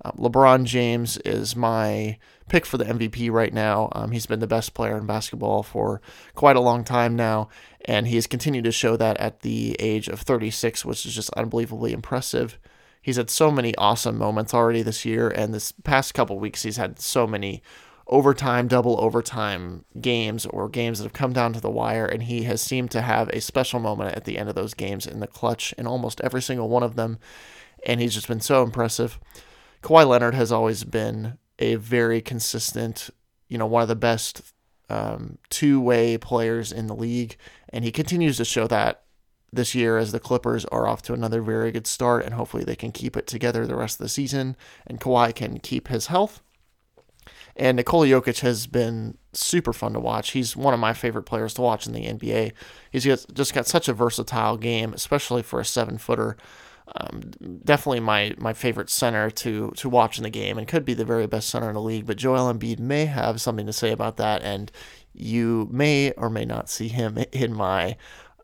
Uh, 0.06 0.12
LeBron 0.12 0.65
James 0.65 1.17
is 1.17 1.56
my 1.56 2.20
pick 2.50 2.65
for 2.65 2.77
the 2.77 2.86
MVP 2.86 3.32
right 3.32 3.53
now. 3.53 3.89
Um, 3.94 4.12
he's 4.12 4.25
been 4.25 4.39
the 4.39 4.48
best 4.48 4.74
player 4.74 4.98
in 4.98 5.06
basketball 5.06 5.63
for 5.63 6.01
quite 6.36 6.56
a 6.56 6.62
long 6.62 6.84
time 6.84 7.15
now, 7.15 7.50
and 7.88 8.08
he 8.08 8.15
has 8.15 8.27
continued 8.27 8.65
to 8.65 8.72
show 8.72 8.98
that 8.98 9.17
at 9.17 9.39
the 9.39 9.75
age 9.79 10.10
of 10.10 10.20
36, 10.20 10.84
which 10.84 11.06
is 11.06 11.15
just 11.15 11.29
unbelievably 11.32 11.94
impressive. 11.94 12.60
He's 13.01 13.15
had 13.15 13.29
so 13.29 13.50
many 13.50 13.74
awesome 13.77 14.17
moments 14.17 14.53
already 14.53 14.82
this 14.82 15.06
year, 15.06 15.29
and 15.29 15.53
this 15.53 15.72
past 15.72 16.13
couple 16.13 16.38
weeks, 16.38 16.63
he's 16.63 16.75
had 16.75 17.00
so 17.00 17.25
many 17.25 17.63
overtime, 18.08 18.67
double 18.67 19.00
overtime 19.01 19.86
games 20.01 20.46
or 20.46 20.67
games 20.67 21.00
that 21.00 21.06
have 21.06 21.13
come 21.13 21.32
down 21.32 21.53
to 21.53 21.62
the 21.62 21.72
wire, 21.72 22.06
and 22.06 22.24
he 22.24 22.44
has 22.44 22.62
seemed 22.62 22.91
to 22.91 23.01
have 23.01 23.29
a 23.29 23.39
special 23.39 23.79
moment 23.79 24.15
at 24.15 24.25
the 24.25 24.38
end 24.38 24.50
of 24.50 24.56
those 24.56 24.74
games 24.74 25.08
in 25.08 25.22
the 25.22 25.27
clutch 25.27 25.74
in 25.77 25.88
almost 25.88 26.20
every 26.22 26.41
single 26.41 26.67
one 26.67 26.84
of 26.84 26.98
them, 26.98 27.17
and 27.86 28.01
he's 28.01 28.13
just 28.13 28.27
been 28.27 28.41
so 28.41 28.63
impressive. 28.63 29.17
Kawhi 29.82 30.05
Leonard 30.05 30.35
has 30.35 30.51
always 30.51 30.83
been 30.83 31.38
a 31.59 31.75
very 31.75 32.20
consistent, 32.20 33.09
you 33.48 33.57
know, 33.57 33.66
one 33.66 33.81
of 33.81 33.88
the 33.88 33.96
best 33.96 34.53
um, 34.90 35.38
two 35.50 35.80
way 35.80 36.18
players 36.18 36.72
in 36.72 36.88
the 36.88 36.96
league. 36.96 37.38
And 37.70 37.84
he 37.84 37.92
continues 37.92 38.38
to 38.38 38.46
show 38.46 38.68
that 38.68 39.04
this 39.52 39.74
year 39.74 39.98
as 39.98 40.12
the 40.12 40.20
Clippers 40.20 40.66
are 40.66 40.88
off 40.88 41.02
to 41.04 41.14
another 41.14 41.42
very 41.42 41.72
good 41.72 41.88
start. 41.88 42.26
And 42.26 42.34
hopefully 42.34 42.64
they 42.64 42.76
can 42.76 42.92
keep 42.92 43.16
it 43.16 43.28
together 43.28 43.66
the 43.66 43.76
rest 43.76 44.00
of 44.00 44.04
the 44.04 44.10
season 44.10 44.56
and 44.86 45.00
Kawhi 45.00 45.34
can 45.34 45.60
keep 45.60 45.88
his 45.88 46.08
health. 46.08 46.42
And 47.56 47.78
Nikola 47.78 48.06
Jokic 48.06 48.42
has 48.42 48.68
been 48.68 49.18
super 49.34 49.74
fun 49.74 49.94
to 49.94 50.00
watch. 50.00 50.32
He's 50.32 50.56
one 50.56 50.76
of 50.76 50.80
my 50.80 50.94
favorite 50.94 51.24
players 51.24 51.56
to 51.56 51.62
watch 51.62 51.88
in 51.88 51.94
the 51.94 52.06
NBA. 52.06 52.54
He's 52.92 53.04
just 53.04 53.54
got 53.54 53.66
such 53.66 53.88
a 53.88 53.94
versatile 53.94 54.58
game, 54.58 54.94
especially 54.94 55.42
for 55.42 55.60
a 55.60 55.66
seven 55.66 55.98
footer 55.98 56.38
um, 56.96 57.32
definitely 57.64 58.00
my 58.00 58.34
my 58.38 58.54
favorite 58.54 58.90
center 58.90 59.30
to 59.30 59.72
to 59.72 59.90
watch 59.90 60.18
in 60.18 60.24
the 60.24 60.30
game, 60.30 60.58
and 60.58 60.68
could 60.68 60.86
be 60.86 60.94
the 60.94 61.06
very 61.06 61.28
best 61.28 61.50
center 61.50 61.68
in 61.68 61.74
the 61.74 61.82
league. 61.82 62.06
But 62.06 62.18
Joel 62.18 62.52
Embiid 62.52 62.80
may 62.80 63.06
have 63.06 63.42
something 63.42 63.66
to 63.66 63.74
say 63.74 63.92
about 63.92 64.18
that, 64.18 64.42
and 64.42 64.72
you 65.14 65.68
may 65.72 66.12
or 66.12 66.30
may 66.30 66.46
not 66.46 66.70
see 66.70 66.88
him 66.88 67.18
in 67.32 67.54
my 67.54 67.98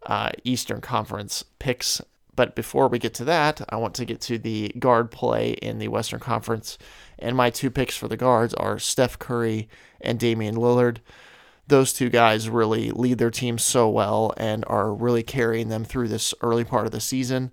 uh, 0.06 0.32
Eastern 0.44 0.82
Conference 0.82 1.44
picks. 1.60 2.02
But 2.36 2.56
before 2.56 2.88
we 2.88 2.98
get 2.98 3.14
to 3.16 3.26
that, 3.26 3.62
I 3.70 3.76
want 3.76 3.94
to 3.96 4.06
get 4.06 4.20
to 4.22 4.40
the 4.40 4.70
guard 4.80 5.12
play 5.12 5.52
in 5.52 5.78
the 5.78 5.88
Western 5.88 6.20
Conference, 6.20 6.80
and 7.20 7.38
my 7.38 7.52
two 7.52 7.70
picks 7.70 7.96
for 7.96 8.08
the 8.08 8.18
guards 8.18 8.56
are 8.56 8.80
Steph 8.80 9.20
Curry 9.20 9.70
and 10.02 10.20
Damian 10.20 10.56
Lillard 10.56 10.98
those 11.68 11.94
two 11.94 12.10
guys 12.10 12.50
really 12.50 12.92
lead 12.92 13.18
their 13.18 13.32
team 13.32 13.58
so 13.58 13.90
well 13.90 14.34
and 14.36 14.66
are 14.68 14.94
really 14.94 15.24
carrying 15.24 15.70
them 15.70 15.86
through 15.86 16.10
this 16.10 16.34
early 16.42 16.66
part 16.66 16.86
of 16.86 16.92
the 16.92 17.00
season 17.00 17.52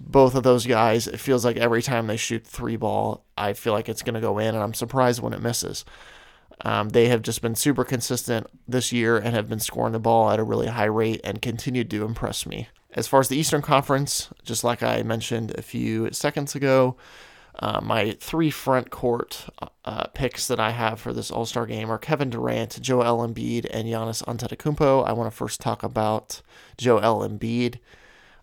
both 0.00 0.34
of 0.34 0.42
those 0.42 0.66
guys, 0.66 1.06
it 1.06 1.20
feels 1.20 1.44
like 1.44 1.58
every 1.58 1.82
time 1.82 2.06
they 2.06 2.16
shoot 2.16 2.46
three 2.46 2.76
ball, 2.76 3.24
I 3.36 3.52
feel 3.52 3.74
like 3.74 3.88
it's 3.88 4.02
going 4.02 4.14
to 4.14 4.20
go 4.20 4.38
in, 4.38 4.54
and 4.54 4.64
I'm 4.64 4.74
surprised 4.74 5.20
when 5.20 5.34
it 5.34 5.42
misses. 5.42 5.84
Um, 6.64 6.90
they 6.90 7.08
have 7.08 7.22
just 7.22 7.42
been 7.42 7.54
super 7.54 7.84
consistent 7.84 8.46
this 8.66 8.92
year 8.92 9.16
and 9.16 9.34
have 9.34 9.48
been 9.48 9.60
scoring 9.60 9.92
the 9.92 9.98
ball 9.98 10.30
at 10.30 10.40
a 10.40 10.44
really 10.44 10.66
high 10.66 10.84
rate 10.84 11.20
and 11.22 11.40
continue 11.40 11.84
to 11.84 12.04
impress 12.04 12.46
me. 12.46 12.68
As 12.92 13.06
far 13.06 13.20
as 13.20 13.28
the 13.28 13.36
Eastern 13.36 13.62
Conference, 13.62 14.30
just 14.44 14.64
like 14.64 14.82
I 14.82 15.02
mentioned 15.02 15.56
a 15.56 15.62
few 15.62 16.10
seconds 16.12 16.54
ago, 16.54 16.96
uh, 17.58 17.80
my 17.82 18.16
three 18.20 18.50
front 18.50 18.90
court 18.90 19.46
uh, 19.84 20.06
picks 20.08 20.48
that 20.48 20.58
I 20.58 20.70
have 20.70 20.98
for 20.98 21.12
this 21.12 21.30
All 21.30 21.46
Star 21.46 21.66
game 21.66 21.90
are 21.90 21.98
Kevin 21.98 22.30
Durant, 22.30 22.80
Joel 22.80 23.26
Embiid, 23.26 23.66
and 23.70 23.86
Giannis 23.86 24.24
Antetokounmpo. 24.24 25.06
I 25.06 25.12
want 25.12 25.30
to 25.30 25.36
first 25.36 25.60
talk 25.60 25.82
about 25.82 26.42
Joel 26.78 27.26
Embiid. 27.28 27.78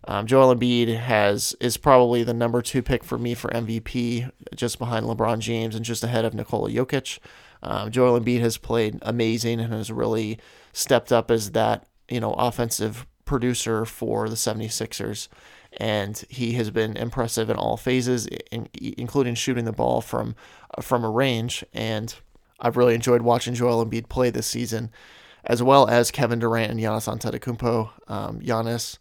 Um, 0.08 0.26
Joel 0.26 0.56
Embiid 0.56 0.96
has 0.96 1.54
is 1.60 1.76
probably 1.76 2.24
the 2.24 2.32
number 2.32 2.62
two 2.62 2.82
pick 2.82 3.04
for 3.04 3.18
me 3.18 3.34
for 3.34 3.50
MVP, 3.50 4.30
just 4.56 4.78
behind 4.78 5.04
LeBron 5.04 5.38
James 5.38 5.74
and 5.74 5.84
just 5.84 6.02
ahead 6.02 6.24
of 6.24 6.32
Nikola 6.32 6.70
Jokic. 6.70 7.18
Um, 7.62 7.90
Joel 7.90 8.18
Embiid 8.18 8.40
has 8.40 8.56
played 8.56 8.98
amazing 9.02 9.60
and 9.60 9.70
has 9.72 9.92
really 9.92 10.38
stepped 10.72 11.12
up 11.12 11.30
as 11.30 11.50
that 11.50 11.86
you 12.08 12.20
know 12.20 12.32
offensive 12.32 13.06
producer 13.26 13.84
for 13.84 14.30
the 14.30 14.34
76ers 14.34 15.28
and 15.76 16.24
he 16.30 16.52
has 16.52 16.70
been 16.70 16.96
impressive 16.96 17.50
in 17.50 17.56
all 17.56 17.76
phases 17.76 18.26
in, 18.50 18.68
including 18.72 19.34
shooting 19.34 19.66
the 19.66 19.72
ball 19.72 20.00
from 20.00 20.34
from 20.80 21.04
a 21.04 21.10
range. 21.10 21.64
And 21.74 22.14
I've 22.60 22.78
really 22.78 22.94
enjoyed 22.94 23.20
watching 23.20 23.54
Joel 23.54 23.84
Embiid 23.84 24.08
play 24.08 24.30
this 24.30 24.46
season 24.46 24.90
as 25.44 25.62
well 25.62 25.86
as 25.86 26.10
Kevin 26.10 26.38
Durant 26.38 26.70
and 26.70 26.80
Giannis 26.80 27.06
Antetokounmpo. 27.06 27.90
Um, 28.08 28.40
Giannis 28.40 28.96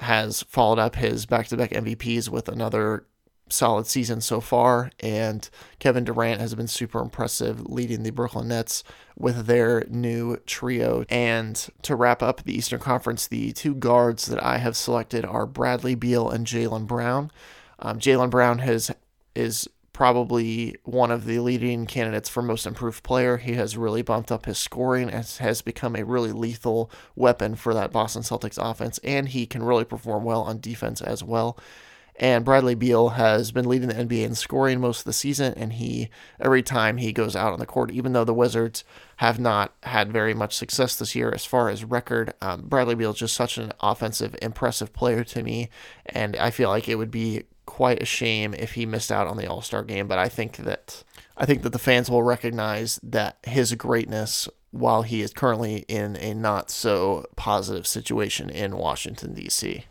has 0.00 0.42
followed 0.42 0.78
up 0.78 0.96
his 0.96 1.26
back 1.26 1.46
to 1.48 1.56
back 1.56 1.70
MVPs 1.70 2.28
with 2.28 2.48
another 2.48 3.06
solid 3.48 3.86
season 3.86 4.20
so 4.20 4.40
far, 4.40 4.90
and 5.00 5.48
Kevin 5.78 6.04
Durant 6.04 6.40
has 6.40 6.54
been 6.54 6.66
super 6.66 7.00
impressive 7.00 7.60
leading 7.66 8.02
the 8.02 8.10
Brooklyn 8.10 8.48
Nets 8.48 8.82
with 9.16 9.46
their 9.46 9.84
new 9.88 10.36
trio. 10.46 11.04
And 11.08 11.68
to 11.82 11.94
wrap 11.94 12.22
up 12.22 12.42
the 12.42 12.56
Eastern 12.56 12.80
Conference, 12.80 13.26
the 13.26 13.52
two 13.52 13.74
guards 13.74 14.26
that 14.26 14.42
I 14.42 14.58
have 14.58 14.76
selected 14.76 15.24
are 15.24 15.46
Bradley 15.46 15.94
Beal 15.94 16.28
and 16.28 16.46
Jaylen 16.46 16.86
Brown. 16.86 17.30
Um, 17.78 17.98
Jaylen 17.98 18.30
Brown 18.30 18.58
has 18.60 18.90
is 19.34 19.68
probably 19.96 20.76
one 20.84 21.10
of 21.10 21.24
the 21.24 21.38
leading 21.38 21.86
candidates 21.86 22.28
for 22.28 22.42
most 22.42 22.66
improved 22.66 23.02
player. 23.02 23.38
He 23.38 23.54
has 23.54 23.78
really 23.78 24.02
bumped 24.02 24.30
up 24.30 24.44
his 24.44 24.58
scoring 24.58 25.08
and 25.08 25.24
has 25.38 25.62
become 25.62 25.96
a 25.96 26.04
really 26.04 26.32
lethal 26.32 26.90
weapon 27.14 27.54
for 27.54 27.72
that 27.72 27.92
Boston 27.92 28.20
Celtics 28.20 28.58
offense, 28.60 29.00
and 29.02 29.30
he 29.30 29.46
can 29.46 29.62
really 29.62 29.86
perform 29.86 30.22
well 30.22 30.42
on 30.42 30.60
defense 30.60 31.00
as 31.00 31.24
well. 31.24 31.58
And 32.16 32.44
Bradley 32.44 32.74
Beal 32.74 33.10
has 33.10 33.52
been 33.52 33.66
leading 33.66 33.88
the 33.88 33.94
NBA 33.94 34.26
in 34.26 34.34
scoring 34.34 34.80
most 34.82 34.98
of 34.98 35.04
the 35.06 35.14
season, 35.14 35.54
and 35.56 35.72
he 35.72 36.10
every 36.38 36.62
time 36.62 36.98
he 36.98 37.10
goes 37.14 37.34
out 37.34 37.54
on 37.54 37.58
the 37.58 37.64
court, 37.64 37.90
even 37.90 38.12
though 38.12 38.24
the 38.24 38.34
Wizards 38.34 38.84
have 39.16 39.40
not 39.40 39.72
had 39.84 40.12
very 40.12 40.34
much 40.34 40.54
success 40.54 40.94
this 40.96 41.14
year 41.14 41.32
as 41.34 41.46
far 41.46 41.70
as 41.70 41.84
record, 41.84 42.34
um, 42.42 42.68
Bradley 42.68 42.96
Beal 42.96 43.12
is 43.12 43.18
just 43.20 43.34
such 43.34 43.56
an 43.56 43.72
offensive, 43.80 44.36
impressive 44.42 44.92
player 44.92 45.24
to 45.24 45.42
me, 45.42 45.70
and 46.04 46.36
I 46.36 46.50
feel 46.50 46.68
like 46.68 46.86
it 46.86 46.96
would 46.96 47.10
be 47.10 47.44
quite 47.76 48.02
a 48.02 48.06
shame 48.06 48.54
if 48.54 48.72
he 48.72 48.86
missed 48.86 49.12
out 49.12 49.26
on 49.26 49.36
the 49.36 49.46
All 49.46 49.60
Star 49.60 49.82
game. 49.82 50.08
But 50.08 50.18
I 50.18 50.30
think 50.30 50.56
that 50.56 51.04
I 51.36 51.44
think 51.44 51.62
that 51.62 51.74
the 51.74 51.78
fans 51.78 52.08
will 52.08 52.22
recognize 52.22 52.98
that 53.02 53.36
his 53.46 53.74
greatness 53.74 54.48
while 54.70 55.02
he 55.02 55.20
is 55.20 55.34
currently 55.34 55.84
in 55.86 56.16
a 56.16 56.32
not 56.32 56.70
so 56.70 57.26
positive 57.36 57.86
situation 57.86 58.48
in 58.48 58.78
Washington 58.78 59.34
D.C. 59.34 59.84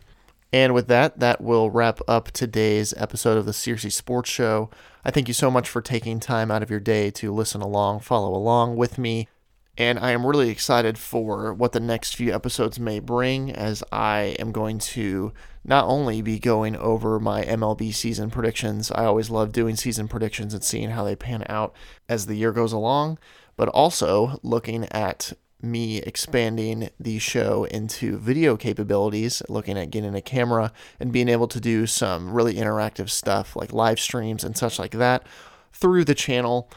And 0.52 0.74
with 0.74 0.88
that, 0.88 1.20
that 1.20 1.40
will 1.40 1.70
wrap 1.70 2.00
up 2.08 2.32
today's 2.32 2.92
episode 2.96 3.38
of 3.38 3.46
the 3.46 3.52
Searcy 3.52 3.92
Sports 3.92 4.30
Show. 4.30 4.68
I 5.04 5.12
thank 5.12 5.28
you 5.28 5.34
so 5.34 5.48
much 5.48 5.68
for 5.68 5.80
taking 5.80 6.18
time 6.18 6.50
out 6.50 6.64
of 6.64 6.70
your 6.70 6.80
day 6.80 7.12
to 7.12 7.32
listen 7.32 7.60
along, 7.60 8.00
follow 8.00 8.34
along 8.34 8.74
with 8.74 8.98
me. 8.98 9.28
And 9.78 9.98
I 9.98 10.12
am 10.12 10.26
really 10.26 10.48
excited 10.48 10.96
for 10.96 11.52
what 11.52 11.72
the 11.72 11.80
next 11.80 12.16
few 12.16 12.34
episodes 12.34 12.80
may 12.80 12.98
bring 12.98 13.52
as 13.52 13.84
I 13.92 14.36
am 14.38 14.50
going 14.50 14.78
to 14.78 15.32
not 15.64 15.84
only 15.84 16.22
be 16.22 16.38
going 16.38 16.76
over 16.76 17.20
my 17.20 17.44
MLB 17.44 17.92
season 17.92 18.30
predictions, 18.30 18.90
I 18.90 19.04
always 19.04 19.28
love 19.28 19.52
doing 19.52 19.76
season 19.76 20.08
predictions 20.08 20.54
and 20.54 20.64
seeing 20.64 20.90
how 20.90 21.04
they 21.04 21.16
pan 21.16 21.44
out 21.48 21.74
as 22.08 22.24
the 22.26 22.36
year 22.36 22.52
goes 22.52 22.72
along, 22.72 23.18
but 23.56 23.68
also 23.68 24.40
looking 24.42 24.84
at 24.92 25.34
me 25.60 25.98
expanding 25.98 26.90
the 26.98 27.18
show 27.18 27.64
into 27.64 28.18
video 28.18 28.56
capabilities, 28.56 29.42
looking 29.48 29.76
at 29.76 29.90
getting 29.90 30.14
a 30.14 30.22
camera 30.22 30.72
and 31.00 31.12
being 31.12 31.28
able 31.28 31.48
to 31.48 31.60
do 31.60 31.86
some 31.86 32.30
really 32.30 32.54
interactive 32.54 33.10
stuff 33.10 33.56
like 33.56 33.72
live 33.72 33.98
streams 34.00 34.44
and 34.44 34.56
such 34.56 34.78
like 34.78 34.92
that 34.92 35.26
through 35.72 36.04
the 36.04 36.14
channel. 36.14 36.70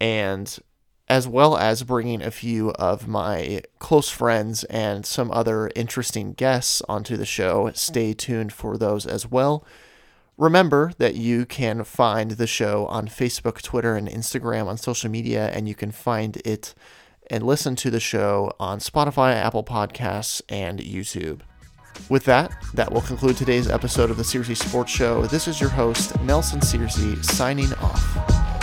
And 0.00 0.58
as 1.08 1.28
well 1.28 1.56
as 1.56 1.82
bringing 1.82 2.22
a 2.22 2.30
few 2.30 2.70
of 2.72 3.06
my 3.06 3.62
close 3.78 4.08
friends 4.08 4.64
and 4.64 5.04
some 5.04 5.30
other 5.30 5.70
interesting 5.76 6.32
guests 6.32 6.82
onto 6.88 7.16
the 7.16 7.26
show. 7.26 7.70
Stay 7.74 8.14
tuned 8.14 8.52
for 8.52 8.78
those 8.78 9.06
as 9.06 9.26
well. 9.30 9.64
Remember 10.36 10.92
that 10.98 11.14
you 11.14 11.46
can 11.46 11.84
find 11.84 12.32
the 12.32 12.46
show 12.46 12.86
on 12.86 13.06
Facebook, 13.06 13.62
Twitter, 13.62 13.94
and 13.94 14.08
Instagram 14.08 14.66
on 14.66 14.76
social 14.76 15.10
media, 15.10 15.48
and 15.50 15.68
you 15.68 15.74
can 15.74 15.92
find 15.92 16.38
it 16.38 16.74
and 17.30 17.46
listen 17.46 17.76
to 17.76 17.90
the 17.90 18.00
show 18.00 18.52
on 18.58 18.78
Spotify, 18.78 19.34
Apple 19.34 19.64
Podcasts, 19.64 20.42
and 20.48 20.80
YouTube. 20.80 21.40
With 22.08 22.24
that, 22.24 22.52
that 22.74 22.92
will 22.92 23.02
conclude 23.02 23.36
today's 23.36 23.70
episode 23.70 24.10
of 24.10 24.16
the 24.16 24.24
Searcy 24.24 24.56
Sports 24.56 24.90
Show. 24.90 25.26
This 25.26 25.46
is 25.46 25.60
your 25.60 25.70
host, 25.70 26.20
Nelson 26.22 26.60
Searcy, 26.60 27.22
signing 27.24 27.72
off. 27.74 28.53